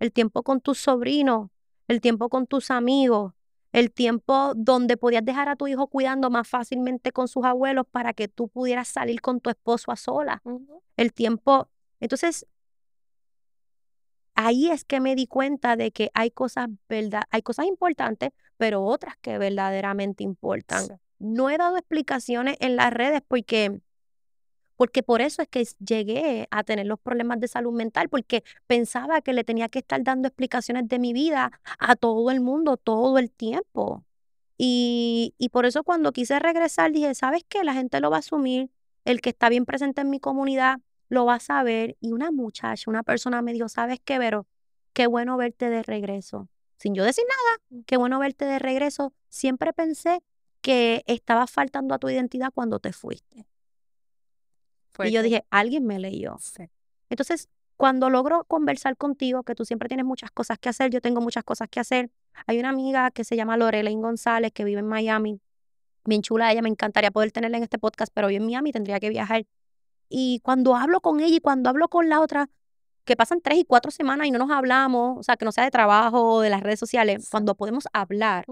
[0.00, 1.50] El tiempo con tus sobrinos,
[1.88, 3.32] el tiempo con tus amigos,
[3.72, 8.12] el tiempo donde podías dejar a tu hijo cuidando más fácilmente con sus abuelos para
[8.12, 10.42] que tú pudieras salir con tu esposo a sola.
[10.96, 11.68] El tiempo.
[12.00, 12.46] Entonces,
[14.34, 18.84] ahí es que me di cuenta de que hay cosas, verdad, hay cosas importantes, pero
[18.84, 21.00] otras que verdaderamente importan.
[21.18, 23.80] No he dado explicaciones en las redes porque,
[24.76, 29.20] porque por eso es que llegué a tener los problemas de salud mental, porque pensaba
[29.20, 33.18] que le tenía que estar dando explicaciones de mi vida a todo el mundo todo
[33.18, 34.04] el tiempo.
[34.56, 37.64] Y, y por eso cuando quise regresar dije, ¿sabes qué?
[37.64, 38.70] La gente lo va a asumir,
[39.04, 41.96] el que está bien presente en mi comunidad lo vas a ver.
[42.00, 44.46] Y una muchacha, una persona me dijo, ¿sabes qué, Vero?
[44.92, 46.48] Qué bueno verte de regreso.
[46.78, 47.84] Sin yo decir nada, mm.
[47.86, 49.12] qué bueno verte de regreso.
[49.28, 50.22] Siempre pensé
[50.60, 53.46] que estabas faltando a tu identidad cuando te fuiste.
[55.02, 56.36] Y yo dije, alguien me leyó.
[57.10, 61.20] Entonces, cuando logro conversar contigo, que tú siempre tienes muchas cosas que hacer, yo tengo
[61.20, 62.10] muchas cosas que hacer.
[62.46, 65.40] Hay una amiga que se llama Lorelaine González, que vive en Miami.
[66.04, 69.00] Bien chula ella, me encantaría poder tenerla en este podcast, pero hoy en Miami tendría
[69.00, 69.46] que viajar
[70.16, 72.48] y cuando hablo con ella y cuando hablo con la otra,
[73.04, 75.64] que pasan tres y cuatro semanas y no nos hablamos, o sea, que no sea
[75.64, 78.44] de trabajo o de las redes sociales, cuando podemos hablar,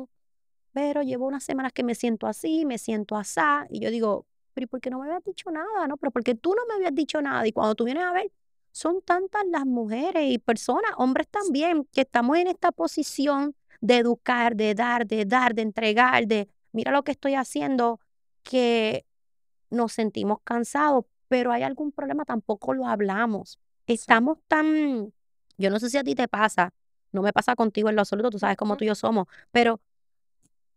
[0.73, 4.65] pero llevo unas semanas que me siento así, me siento así, y yo digo, pero
[4.65, 5.87] ¿y por qué no me habías dicho nada?
[5.87, 7.47] No, pero porque tú no me habías dicho nada.
[7.47, 8.33] Y cuando tú vienes a ver,
[8.73, 14.57] son tantas las mujeres y personas, hombres también, que estamos en esta posición de educar,
[14.57, 18.01] de dar, de dar, de entregar, de mira lo que estoy haciendo,
[18.43, 19.07] que
[19.71, 23.59] nos sentimos cansados pero hay algún problema, tampoco lo hablamos.
[23.87, 25.15] Estamos tan,
[25.57, 26.75] yo no sé si a ti te pasa,
[27.11, 29.81] no me pasa contigo en lo absoluto, tú sabes cómo tú y yo somos, pero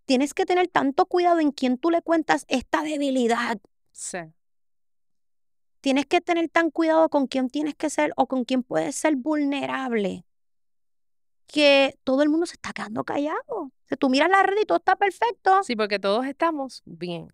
[0.06, 3.58] tienes que tener tanto cuidado en quién tú le cuentas esta debilidad.
[3.92, 4.20] Sí.
[5.82, 9.18] Tienes que tener tan cuidado con quién tienes que ser o con quién puedes ser
[9.18, 10.24] vulnerable
[11.48, 13.74] que todo el mundo se está quedando callado.
[13.90, 15.64] Si tú miras la red y todo está perfecto.
[15.64, 17.34] Sí, porque todos estamos bien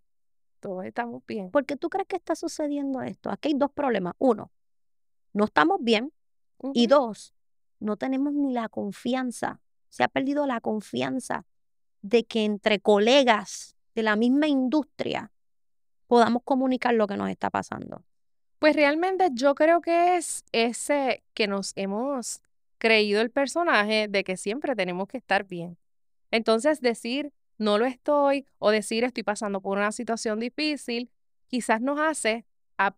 [0.61, 1.51] todos estamos bien.
[1.51, 3.29] ¿Por qué tú crees que está sucediendo esto?
[3.29, 4.13] Aquí hay dos problemas.
[4.19, 4.51] Uno,
[5.33, 6.13] no estamos bien.
[6.73, 7.33] Y dos,
[7.79, 9.59] no tenemos ni la confianza.
[9.89, 11.45] Se ha perdido la confianza
[12.01, 15.31] de que entre colegas de la misma industria
[16.07, 18.03] podamos comunicar lo que nos está pasando.
[18.59, 22.41] Pues realmente yo creo que es ese que nos hemos
[22.77, 25.77] creído el personaje de que siempre tenemos que estar bien.
[26.29, 31.11] Entonces decir no lo estoy o decir estoy pasando por una situación difícil,
[31.47, 32.43] quizás nos hace,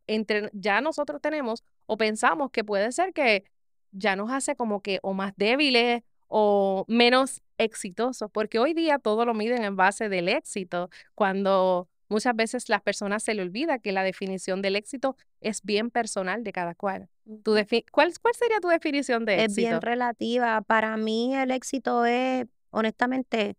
[0.07, 3.43] entre, ya nosotros tenemos o pensamos que puede ser que
[3.91, 9.25] ya nos hace como que o más débiles o menos exitosos, porque hoy día todo
[9.25, 13.91] lo miden en base del éxito, cuando muchas veces las personas se le olvida que
[13.91, 17.09] la definición del éxito es bien personal de cada cual.
[17.43, 17.53] ¿Tu
[17.91, 19.51] ¿Cuál, ¿Cuál sería tu definición de éxito?
[19.51, 20.61] Es bien relativa.
[20.61, 23.57] Para mí el éxito es, honestamente,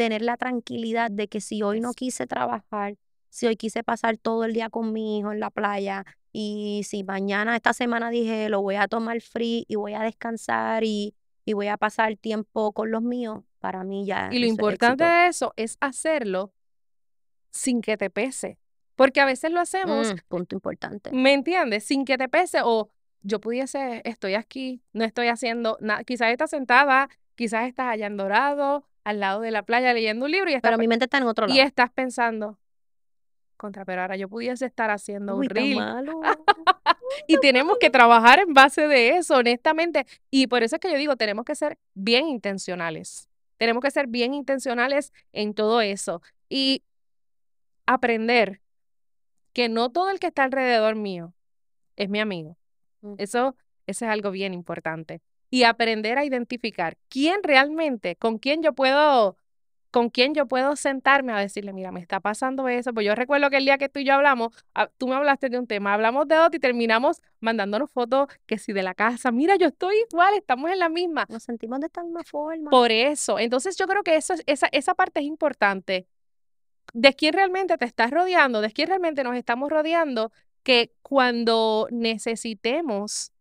[0.00, 2.96] tener la tranquilidad de que si hoy no quise trabajar,
[3.28, 7.04] si hoy quise pasar todo el día con mi hijo en la playa y si
[7.04, 11.52] mañana, esta semana dije, lo voy a tomar free y voy a descansar y, y
[11.52, 14.30] voy a pasar tiempo con los míos, para mí ya.
[14.32, 16.50] Y lo importante de eso es hacerlo
[17.50, 18.56] sin que te pese.
[18.96, 20.14] Porque a veces lo hacemos.
[20.14, 21.12] Mm, punto importante.
[21.12, 21.84] ¿Me entiendes?
[21.84, 22.88] Sin que te pese o
[23.20, 26.04] yo pudiese, estoy aquí, no estoy haciendo nada.
[26.04, 30.30] Quizás estás sentada, quizás estás allá en Dorado, al lado de la playa leyendo un
[30.30, 30.70] libro y estás.
[30.70, 31.56] Pero mi mente está en otro lado.
[31.56, 32.58] Y estás pensando,
[33.56, 35.76] contra, pero ahora yo pudiese estar haciendo un reel.
[35.76, 36.20] Malo.
[37.28, 40.06] y tenemos que trabajar en base de eso, honestamente.
[40.30, 43.28] Y por eso es que yo digo, tenemos que ser bien intencionales.
[43.58, 46.22] Tenemos que ser bien intencionales en todo eso.
[46.48, 46.82] Y
[47.86, 48.60] aprender
[49.52, 51.34] que no todo el que está alrededor mío
[51.96, 52.56] es mi amigo.
[53.02, 53.14] Mm.
[53.18, 55.20] Eso, eso es algo bien importante.
[55.50, 59.36] Y aprender a identificar quién realmente, con quién yo puedo,
[59.90, 62.94] con quién yo puedo sentarme a decirle, mira, me está pasando eso.
[62.94, 65.48] Pues yo recuerdo que el día que tú y yo hablamos, ah, tú me hablaste
[65.48, 69.32] de un tema, hablamos de otro y terminamos mandándonos fotos que si de la casa,
[69.32, 71.26] mira, yo estoy igual, estamos en la misma.
[71.28, 72.70] Nos sentimos de esta misma forma.
[72.70, 76.06] Por eso, entonces yo creo que eso, esa, esa parte es importante
[76.92, 80.32] de quién realmente te estás rodeando, de quién realmente nos estamos rodeando,
[80.62, 83.32] que cuando necesitemos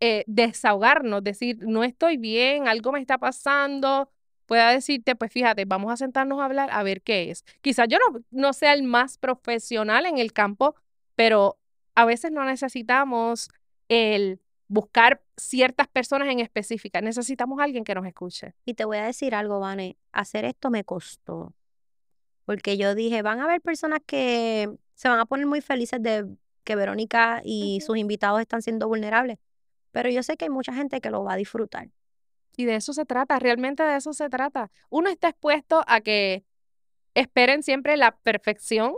[0.00, 4.10] eh, desahogarnos, decir, no estoy bien, algo me está pasando,
[4.46, 7.44] pueda decirte, pues fíjate, vamos a sentarnos a hablar a ver qué es.
[7.60, 10.74] Quizás yo no, no sea el más profesional en el campo,
[11.16, 11.58] pero
[11.94, 13.48] a veces no necesitamos
[13.88, 18.54] el buscar ciertas personas en específica, necesitamos alguien que nos escuche.
[18.64, 21.54] Y te voy a decir algo, Vane, hacer esto me costó
[22.44, 26.26] porque yo dije, van a haber personas que se van a poner muy felices de
[26.64, 29.38] que Verónica y sus invitados están siendo vulnerables,
[29.94, 31.88] pero yo sé que hay mucha gente que lo va a disfrutar.
[32.56, 34.72] Y de eso se trata, realmente de eso se trata.
[34.90, 36.44] Uno está expuesto a que
[37.14, 38.96] esperen siempre la perfección,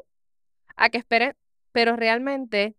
[0.74, 1.36] a que esperen,
[1.70, 2.76] pero realmente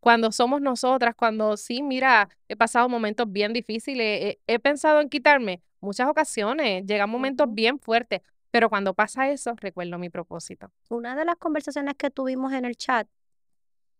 [0.00, 5.62] cuando somos nosotras, cuando sí, mira, he pasado momentos bien difíciles, he, pensado en quitarme
[5.80, 10.72] muchas ocasiones, llegan momentos bien fuertes, pero cuando pasa eso, recuerdo mi propósito.
[10.88, 13.06] Una de las conversaciones que tuvimos en el chat,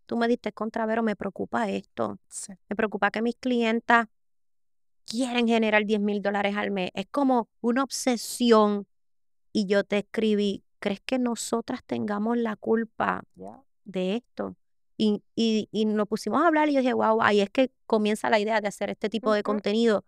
[0.06, 2.18] tú me diste contra, Vero, me preocupa esto.
[2.68, 4.08] Me preocupa que mis clientas
[5.06, 6.90] quieren generar 10 mil dólares al mes.
[6.94, 8.86] Es como una obsesión.
[9.52, 13.22] Y yo te escribí, ¿crees que nosotras tengamos la culpa
[13.84, 14.56] de esto?
[14.96, 18.30] Y, y, y, nos pusimos a hablar y yo dije, wow, ahí es que comienza
[18.30, 20.04] la idea de hacer este tipo de contenido,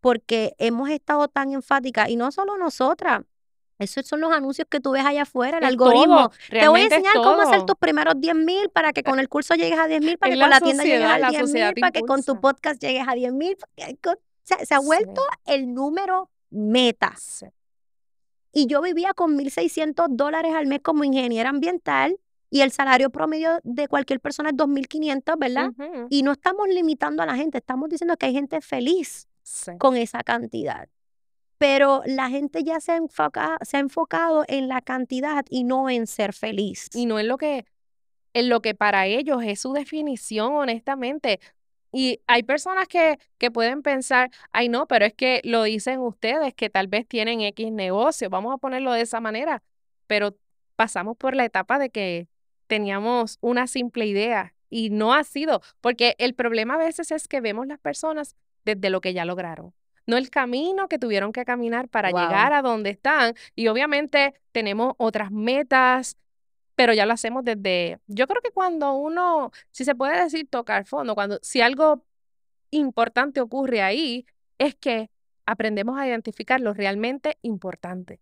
[0.00, 3.22] porque hemos estado tan enfáticas, y no solo nosotras,
[3.78, 6.30] esos son los anuncios que tú ves allá afuera, el algoritmo.
[6.48, 9.54] Te voy a enseñar cómo hacer tus primeros 10 mil para que con el curso
[9.54, 12.00] llegues a 10 mil, para que con la, tienda llegues a 10 mil, para que
[12.00, 13.56] con tu podcast llegues a 10 mil.
[14.42, 17.14] Se, ha vuelto el número meta.
[18.52, 23.60] Y yo vivía con 1.600 dólares al mes como ingeniera ambiental y el salario promedio
[23.64, 25.72] de cualquier persona es 2.500, ¿verdad?
[26.08, 29.28] Y no estamos limitando a la gente, estamos diciendo que hay gente feliz
[29.78, 30.88] con esa cantidad
[31.58, 36.06] pero la gente ya se ha, se ha enfocado en la cantidad y no en
[36.06, 36.88] ser feliz.
[36.94, 37.64] Y no en lo que,
[38.34, 41.40] en lo que para ellos es su definición, honestamente.
[41.92, 46.54] Y hay personas que, que pueden pensar, ay no, pero es que lo dicen ustedes,
[46.54, 49.62] que tal vez tienen X negocio, vamos a ponerlo de esa manera,
[50.06, 50.36] pero
[50.76, 52.28] pasamos por la etapa de que
[52.66, 57.40] teníamos una simple idea y no ha sido, porque el problema a veces es que
[57.40, 59.72] vemos las personas desde lo que ya lograron
[60.06, 63.34] no el camino que tuvieron que caminar para llegar a donde están.
[63.54, 66.16] Y obviamente tenemos otras metas,
[66.76, 70.84] pero ya lo hacemos desde, yo creo que cuando uno, si se puede decir tocar
[70.84, 72.04] fondo, cuando si algo
[72.70, 74.26] importante ocurre ahí,
[74.58, 75.10] es que
[75.46, 78.20] aprendemos a identificar lo realmente importante.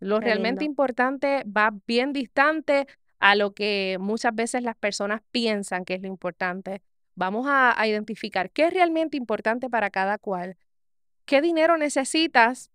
[0.00, 2.86] Lo realmente importante va bien distante
[3.18, 6.82] a lo que muchas veces las personas piensan que es lo importante.
[7.20, 10.56] Vamos a, identificar qué es realmente importante para cada cual,
[11.26, 12.70] qué dinero necesitas,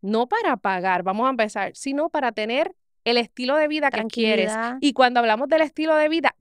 [0.00, 2.74] no para pagar, vamos a empezar, sino para tener
[3.04, 4.50] el estilo de vida que quieres.
[4.80, 6.34] Y cuando hablamos del estilo de vida,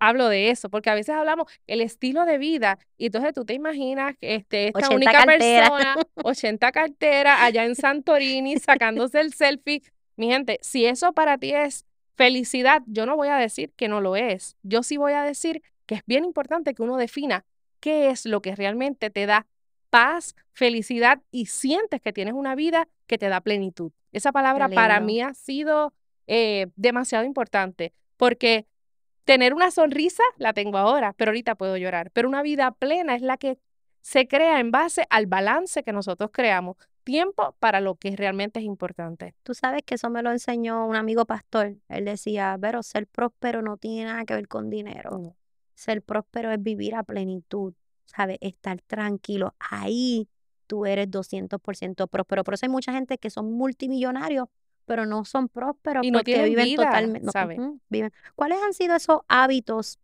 [0.00, 3.52] hablo de eso, porque a veces hablamos el estilo de vida y entonces tú te
[3.52, 9.82] imaginas que este, esta única persona, 80 carteras allá en Santorini sacándose el selfie.
[10.16, 11.84] Mi gente, si eso para ti es
[12.16, 14.56] felicidad, yo no voy a decir que no lo es.
[14.62, 17.44] Yo sí voy a decir que es bien importante que uno defina
[17.80, 19.46] qué es lo que realmente te da
[19.90, 23.92] paz, felicidad y sientes que tienes una vida que te da plenitud.
[24.12, 25.92] Esa palabra para mí ha sido
[26.26, 28.66] eh, demasiado importante porque
[29.24, 32.10] tener una sonrisa la tengo ahora, pero ahorita puedo llorar.
[32.12, 33.58] Pero una vida plena es la que
[34.00, 36.76] se crea en base al balance que nosotros creamos.
[37.04, 39.34] Tiempo para lo que realmente es importante.
[39.42, 41.76] Tú sabes que eso me lo enseñó un amigo pastor.
[41.88, 45.34] Él decía, pero ser próspero no tiene nada que ver con dinero.
[45.74, 48.38] Ser próspero es vivir a plenitud, ¿sabes?
[48.40, 49.54] Estar tranquilo.
[49.58, 50.28] Ahí
[50.66, 52.44] tú eres 200% próspero.
[52.44, 54.48] Por eso hay mucha gente que son multimillonarios,
[54.86, 57.30] pero no son prósperos y no porque viven totalmente.
[57.30, 57.60] ¿sabes?
[57.88, 58.12] viven.
[58.34, 59.98] ¿Cuáles han sido esos hábitos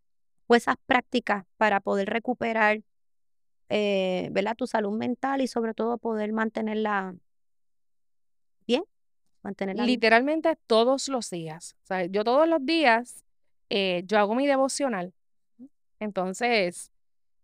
[0.46, 2.82] o esas prácticas para poder recuperar
[3.68, 4.56] eh, ¿verdad?
[4.56, 7.14] tu salud mental y sobre todo poder mantenerla
[8.66, 8.84] bien?
[9.42, 11.76] Mantenerla Literalmente todos los días.
[12.10, 13.24] yo todos los días,
[13.70, 15.14] eh, yo hago mi devocional.
[16.00, 16.90] Entonces,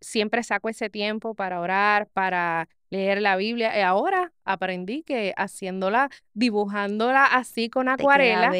[0.00, 3.78] siempre saco ese tiempo para orar, para leer la Biblia.
[3.78, 8.50] Y ahora aprendí que haciéndola, dibujándola así con acuarela.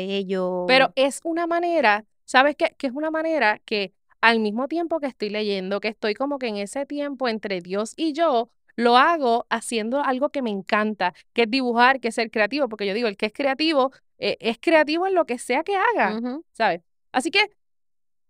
[0.69, 2.75] Pero es una manera, ¿sabes qué?
[2.79, 6.49] Que es una manera que al mismo tiempo que estoy leyendo, que estoy como que
[6.49, 11.43] en ese tiempo entre Dios y yo, lo hago haciendo algo que me encanta, que
[11.43, 14.59] es dibujar, que es ser creativo, porque yo digo, el que es creativo eh, es
[14.61, 16.21] creativo en lo que sea que haga,
[16.53, 16.83] ¿sabes?
[17.13, 17.51] Así que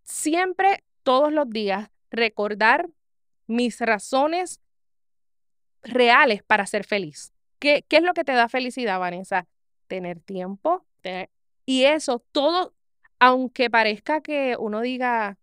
[0.05, 2.89] siempre, todos los días, recordar
[3.47, 4.61] mis razones
[5.85, 7.33] reales para ser feliz.
[7.61, 9.47] ¿Qué, ¿Qué, es lo que te da felicidad, Vanessa?
[9.87, 10.85] Tener tiempo.
[11.65, 12.75] Y eso, todo,
[13.21, 15.39] aunque parezca que uno diga,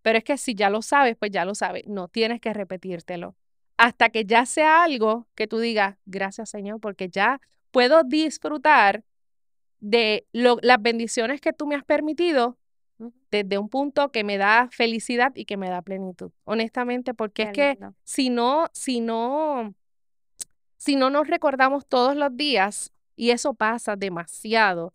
[0.00, 1.86] pero es que si ya lo sabes, pues ya lo sabes.
[1.86, 3.36] No, tienes que repetírtelo.
[3.76, 7.42] Hasta que ya sea algo que tú digas, gracias Señor, porque ya
[7.72, 9.04] puedo disfrutar
[9.80, 12.56] de las bendiciones que tú me has permitido
[13.30, 17.52] desde un punto que me da felicidad y que me da plenitud, honestamente, porque es
[17.52, 19.74] que si no, si no,
[20.76, 24.92] si no nos recordamos todos los días, y eso pasa demasiado,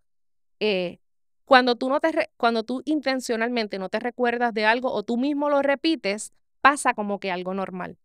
[0.59, 0.99] eh,
[1.45, 5.49] cuando tú no te, cuando tú intencionalmente no te recuerdas de algo o tú mismo
[5.49, 7.97] lo repites, pasa como que algo normal.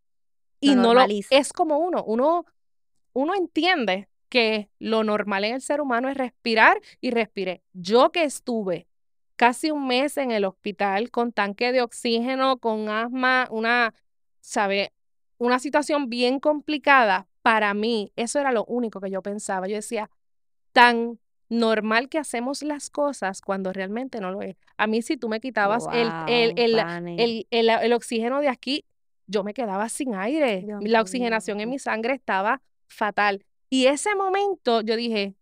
[0.61, 2.47] Y no lo es como uno, uno,
[3.13, 7.63] uno entiende que lo normal en el ser humano es respirar y respire.
[7.75, 8.89] Yo que estuve
[9.37, 13.95] casi un mes en el hospital con tanque de oxígeno, con asma, una,
[14.41, 14.93] ¿sabe?
[15.39, 17.27] Una situación bien complicada.
[17.43, 19.67] Para mí, eso era lo único que yo pensaba.
[19.67, 20.11] Yo decía,
[20.73, 21.19] tan
[21.49, 24.57] normal que hacemos las cosas cuando realmente no lo es.
[24.77, 26.79] A mí, si tú me quitabas el, el,
[27.51, 28.85] el, el, oxígeno de aquí,
[29.27, 30.67] yo me quedaba sin aire.
[30.81, 33.45] la oxigenación en mi sangre estaba fatal.
[33.69, 35.35] Y ese momento yo dije,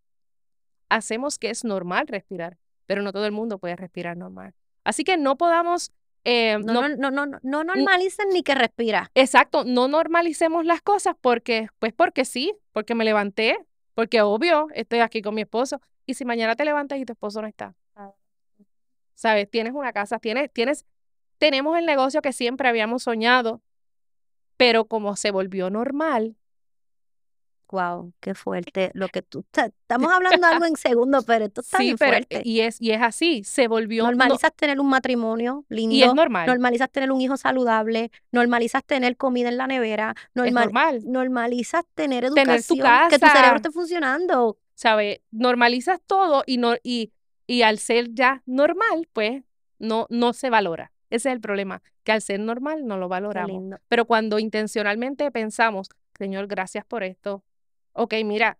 [0.88, 4.54] hacemos que es normal respirar pero no todo el mundo puede respirar normal.
[4.84, 5.92] Así que no podamos...
[6.24, 9.10] Eh, no, no, no, no, no, normalicen ni que respira.
[9.14, 13.58] Exacto, no normalicemos las cosas porque, pues porque sí, porque me levanté,
[13.94, 15.80] porque obvio, estoy aquí con mi esposo.
[16.06, 17.74] Y si mañana te levantas y tu esposo no está,
[19.14, 19.48] ¿sabes?
[19.50, 20.84] Tienes una casa, tienes, tienes,
[21.38, 23.62] tenemos el negocio que siempre habíamos soñado,
[24.56, 26.36] pero como se volvió normal,
[27.72, 28.90] Wow, qué fuerte.
[28.92, 32.42] Lo que tú estamos hablando algo en segundo, pero esto está sí, pero, fuerte.
[32.44, 34.04] Y es, y es así, se volvió.
[34.04, 35.94] Normalizas tener un matrimonio lindo.
[35.94, 36.46] Y es normal.
[36.46, 38.10] Normalizas tener un hijo saludable.
[38.30, 40.14] Normalizas tener comida en la nevera.
[40.34, 41.00] Normal, es normal.
[41.06, 42.78] Normalizas tener educación.
[43.08, 44.58] Que tu cerebro esté funcionando.
[44.74, 45.20] ¿Sabes?
[45.30, 47.10] Normalizas todo y, no, y,
[47.46, 49.44] y al ser ya normal, pues
[49.78, 50.92] no, no se valora.
[51.08, 53.78] Ese es el problema, que al ser normal no lo valoramos.
[53.88, 57.44] Pero cuando intencionalmente pensamos, Señor, gracias por esto,
[57.92, 58.58] Ok, mira,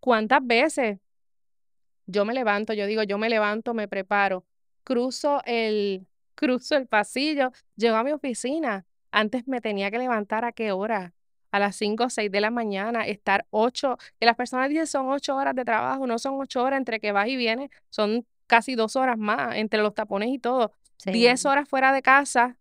[0.00, 0.98] ¿cuántas veces
[2.06, 4.44] yo me levanto, yo digo, yo me levanto, me preparo,
[4.84, 8.86] cruzo el, cruzo el pasillo, llego a mi oficina.
[9.10, 11.14] Antes me tenía que levantar a qué hora?
[11.52, 15.08] A las 5 o 6 de la mañana, estar 8, que las personas dicen son
[15.08, 18.76] 8 horas de trabajo, no son 8 horas entre que vas y vienes, son casi
[18.76, 20.72] 2 horas más entre los tapones y todo.
[21.04, 22.56] 10 horas fuera de casa,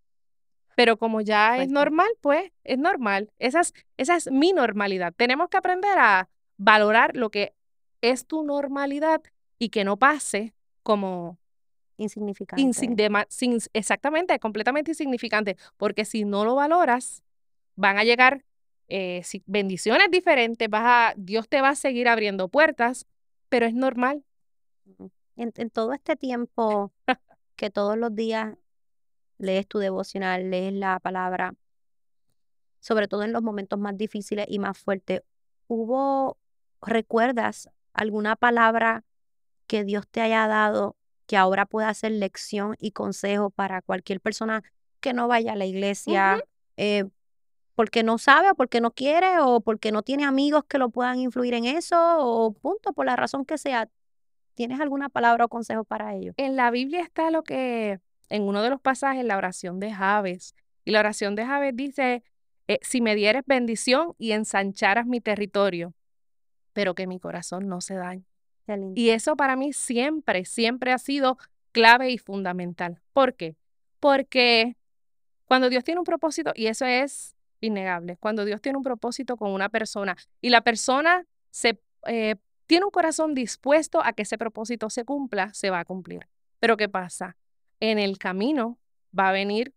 [0.80, 3.34] pero como ya es normal, pues es normal.
[3.38, 5.14] Esa es, esa es mi normalidad.
[5.14, 7.54] Tenemos que aprender a valorar lo que
[8.00, 9.22] es tu normalidad
[9.58, 11.38] y que no pase como
[11.98, 12.62] insignificante.
[13.74, 17.24] exactamente, completamente insignificante, porque si no lo valoras,
[17.76, 18.46] van a llegar
[18.88, 23.06] eh, bendiciones diferentes, vas a, Dios te va a seguir abriendo puertas,
[23.50, 24.24] pero es normal.
[25.36, 26.94] en, en todo este tiempo
[27.58, 28.56] que todos los días
[29.40, 31.56] lees tu devocional, lees la palabra,
[32.80, 35.24] sobre todo en los momentos más difíciles y más fuertes,
[35.68, 36.38] ¿hubo,
[36.82, 39.04] recuerdas alguna palabra
[39.66, 44.64] que Dios te haya dado que ahora pueda ser lección y consejo para cualquier persona
[45.00, 46.44] que no vaya a la iglesia,
[46.76, 47.06] eh,
[47.76, 51.20] porque no sabe o porque no quiere o porque no tiene amigos que lo puedan
[51.20, 53.88] influir en eso o punto, por la razón que sea.
[54.56, 56.34] ¿Tienes alguna palabra o consejo para ellos?
[56.38, 58.00] En la Biblia está lo que,
[58.30, 60.56] en uno de los pasajes, la oración de Javes.
[60.86, 62.24] Y la oración de Javes dice,
[62.68, 65.94] eh, si me dieres bendición y ensancharas mi territorio,
[66.74, 68.26] pero que mi corazón no se dañe.
[68.96, 71.38] Y eso para mí siempre, siempre ha sido
[71.72, 73.02] clave y fundamental.
[73.14, 73.56] ¿Por qué?
[74.00, 74.78] Porque
[75.46, 79.52] cuando Dios tiene un propósito, y eso es innegable, cuando Dios tiene un propósito con
[79.52, 82.36] una persona y la persona se, eh,
[82.68, 86.28] tiene un corazón dispuesto a que ese propósito se cumpla, se va a cumplir.
[86.60, 87.36] Pero ¿qué pasa?
[87.80, 88.78] En el camino
[89.18, 89.74] va a venir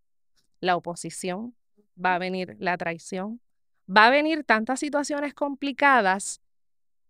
[0.60, 1.54] la oposición,
[2.02, 3.40] va a venir la traición,
[3.88, 6.40] va a venir tantas situaciones complicadas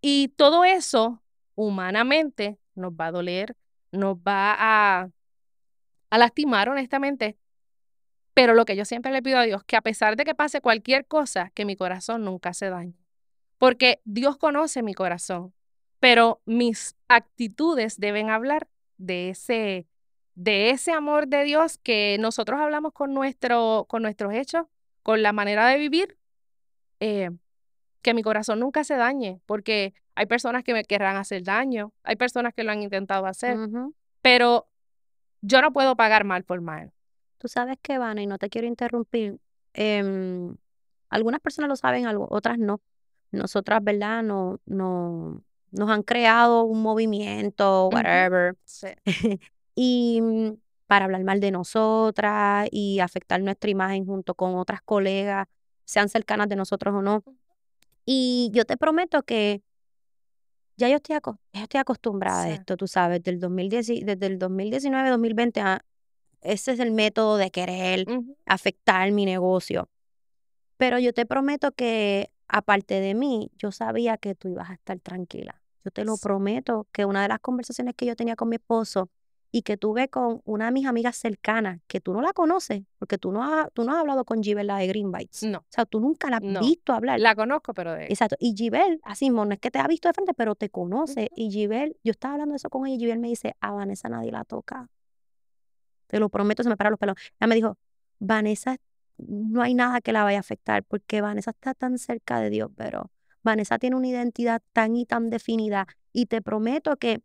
[0.01, 1.22] y todo eso
[1.55, 3.57] humanamente nos va a doler,
[3.93, 5.11] nos va a,
[6.11, 7.36] a lastimar honestamente.
[8.34, 10.61] Pero lo que yo siempre le pido a Dios, que a pesar de que pase
[10.61, 12.97] cualquier cosa, que mi corazón nunca se dañe.
[13.59, 15.53] Porque Dios conoce mi corazón,
[16.01, 19.86] pero mis actitudes deben hablar de ese,
[20.35, 24.66] de ese amor de Dios que nosotros hablamos con, nuestro, con nuestros hechos,
[25.03, 26.16] con la manera de vivir,
[27.01, 27.30] eh,
[28.03, 32.16] que mi corazón nunca se dañe, porque hay personas que me querrán hacer daño, hay
[32.16, 33.57] personas que lo han intentado hacer,
[34.20, 34.68] pero
[35.41, 36.93] yo no puedo pagar mal por mal.
[37.39, 39.39] Tú sabes que, Vana, y no te quiero interrumpir,
[39.74, 40.57] em,
[41.09, 42.80] algunas personas lo saben, otras no.
[43.33, 44.22] Nosotras, ¿verdad?
[44.22, 48.57] No, no, nos han creado un movimiento, whatever.
[49.75, 50.53] y mm,
[50.87, 55.49] para hablar mal de nosotras y afectar nuestra imagen junto con otras colegas,
[55.85, 57.25] sean cercanas de nosotros o no.
[58.05, 59.62] Y yo te prometo que
[60.77, 61.16] ya yo estoy,
[61.53, 65.85] estoy acostumbrada a esto, tú sabes, del 2010, desde el 2019, 2020, ah,
[66.41, 68.05] ese es el método de querer
[68.47, 69.89] afectar mi negocio.
[70.77, 74.99] Pero yo te prometo que aparte de mí, yo sabía que tú ibas a estar
[74.99, 75.62] tranquila.
[75.85, 79.09] Yo te lo prometo que una de las conversaciones que yo tenía con mi esposo
[79.55, 83.18] y que tuve con una de mis amigas cercanas, que tú no la conoces, porque
[83.18, 85.42] tú no has, tú no has hablado con Gibel, la de Green Bites.
[85.42, 85.59] No.
[85.59, 87.20] O sea, tú nunca la has visto hablar.
[87.20, 88.07] La conozco, pero de...
[88.07, 88.34] Exacto.
[88.40, 91.30] Y Gibel, así, no es que te ha visto de frente, pero te conoce.
[91.36, 94.09] Y Gibel, yo estaba hablando de eso con ella y Gibel me dice, a Vanessa
[94.09, 94.88] nadie la toca.
[96.07, 97.16] Te lo prometo, se me paran los pelos.
[97.38, 97.76] Ella me dijo,
[98.18, 98.78] Vanessa,
[99.18, 102.70] no hay nada que la vaya a afectar, porque Vanessa está tan cerca de Dios,
[102.74, 103.11] pero
[103.42, 105.86] Vanessa tiene una identidad tan y tan definida.
[106.14, 107.22] Y te prometo que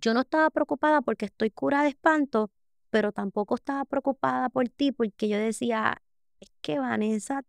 [0.00, 2.50] yo no estaba preocupada porque estoy cura de espanto,
[2.90, 6.02] pero tampoco estaba preocupada por ti porque yo decía,
[6.40, 7.42] es que Vanessa,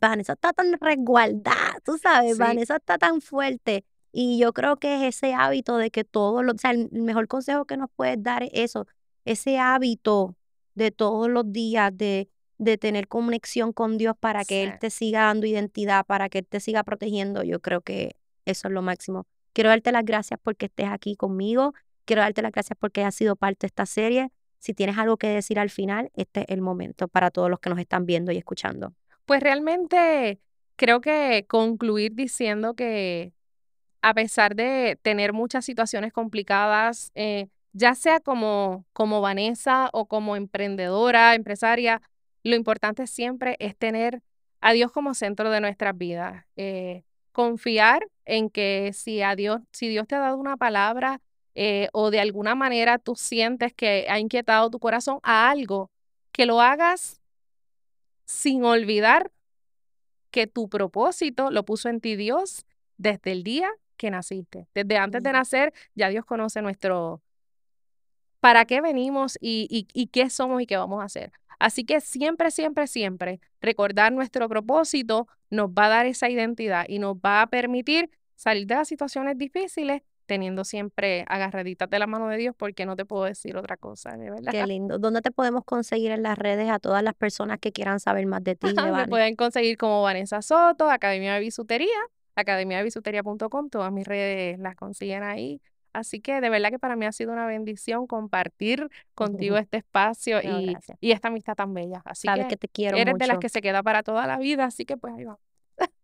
[0.00, 3.84] Vanessa está tan resguardada, tú sabes, Vanessa está tan fuerte.
[4.10, 7.28] Y yo creo que es ese hábito de que todo lo, o sea, el mejor
[7.28, 8.86] consejo que nos puedes dar es eso,
[9.24, 10.36] ese hábito
[10.74, 15.24] de todos los días de, de tener conexión con Dios para que Él te siga
[15.24, 17.42] dando identidad, para que Él te siga protegiendo.
[17.42, 18.16] Yo creo que
[18.46, 19.26] eso es lo máximo.
[19.58, 21.74] Quiero darte las gracias porque estés aquí conmigo.
[22.04, 24.30] Quiero darte las gracias porque has sido parte de esta serie.
[24.60, 27.68] Si tienes algo que decir al final, este es el momento para todos los que
[27.68, 28.94] nos están viendo y escuchando.
[29.26, 30.38] Pues realmente
[30.76, 33.32] creo que concluir diciendo que
[34.00, 40.36] a pesar de tener muchas situaciones complicadas, eh, ya sea como, como Vanessa o como
[40.36, 42.00] emprendedora, empresaria,
[42.44, 44.22] lo importante siempre es tener
[44.60, 46.44] a Dios como centro de nuestras vidas.
[46.54, 47.02] Eh,
[47.38, 51.20] confiar en que si a Dios, si Dios te ha dado una palabra
[51.54, 55.88] eh, o de alguna manera tú sientes que ha inquietado tu corazón a algo,
[56.32, 57.22] que lo hagas
[58.24, 59.30] sin olvidar
[60.32, 62.66] que tu propósito lo puso en ti Dios
[62.96, 64.66] desde el día que naciste.
[64.74, 67.22] Desde antes de nacer, ya Dios conoce nuestro
[68.40, 71.32] para qué venimos y, y qué somos y qué vamos a hacer.
[71.58, 76.98] Así que siempre, siempre, siempre recordar nuestro propósito nos va a dar esa identidad y
[76.98, 82.28] nos va a permitir salir de las situaciones difíciles teniendo siempre agarraditas de la mano
[82.28, 84.52] de Dios, porque no te puedo decir otra cosa, de verdad.
[84.52, 84.98] Qué lindo.
[84.98, 88.44] ¿Dónde te podemos conseguir en las redes a todas las personas que quieran saber más
[88.44, 88.66] de ti?
[88.94, 91.96] Me pueden conseguir como Vanessa Soto, Academia de Bisutería,
[92.36, 95.62] academiadebisutería.com, todas mis redes las consiguen ahí.
[95.92, 100.40] Así que de verdad que para mí ha sido una bendición compartir contigo este espacio
[100.42, 102.02] y, y, esta amistad tan bella.
[102.04, 104.64] Así Sabes que, te quiero eres de las que se queda para toda la vida,
[104.64, 105.40] así que pues ahí vamos.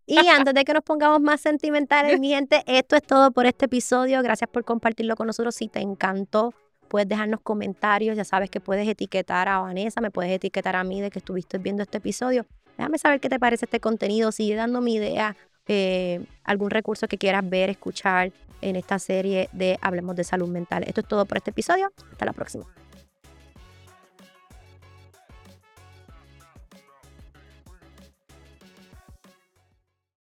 [0.07, 3.65] Y antes de que nos pongamos más sentimentales, mi gente, esto es todo por este
[3.65, 4.23] episodio.
[4.23, 5.55] Gracias por compartirlo con nosotros.
[5.55, 6.53] Si te encantó,
[6.89, 8.15] puedes dejarnos comentarios.
[8.17, 11.57] Ya sabes que puedes etiquetar a Vanessa, me puedes etiquetar a mí de que estuviste
[11.57, 12.45] viendo este episodio.
[12.77, 14.31] Déjame saber qué te parece este contenido.
[14.31, 18.33] Sigue dándome idea, eh, algún recurso que quieras ver, escuchar
[18.65, 20.85] en esta serie de Hablemos de Salud Mental.
[20.87, 21.93] Esto es todo por este episodio.
[22.11, 22.65] Hasta la próxima.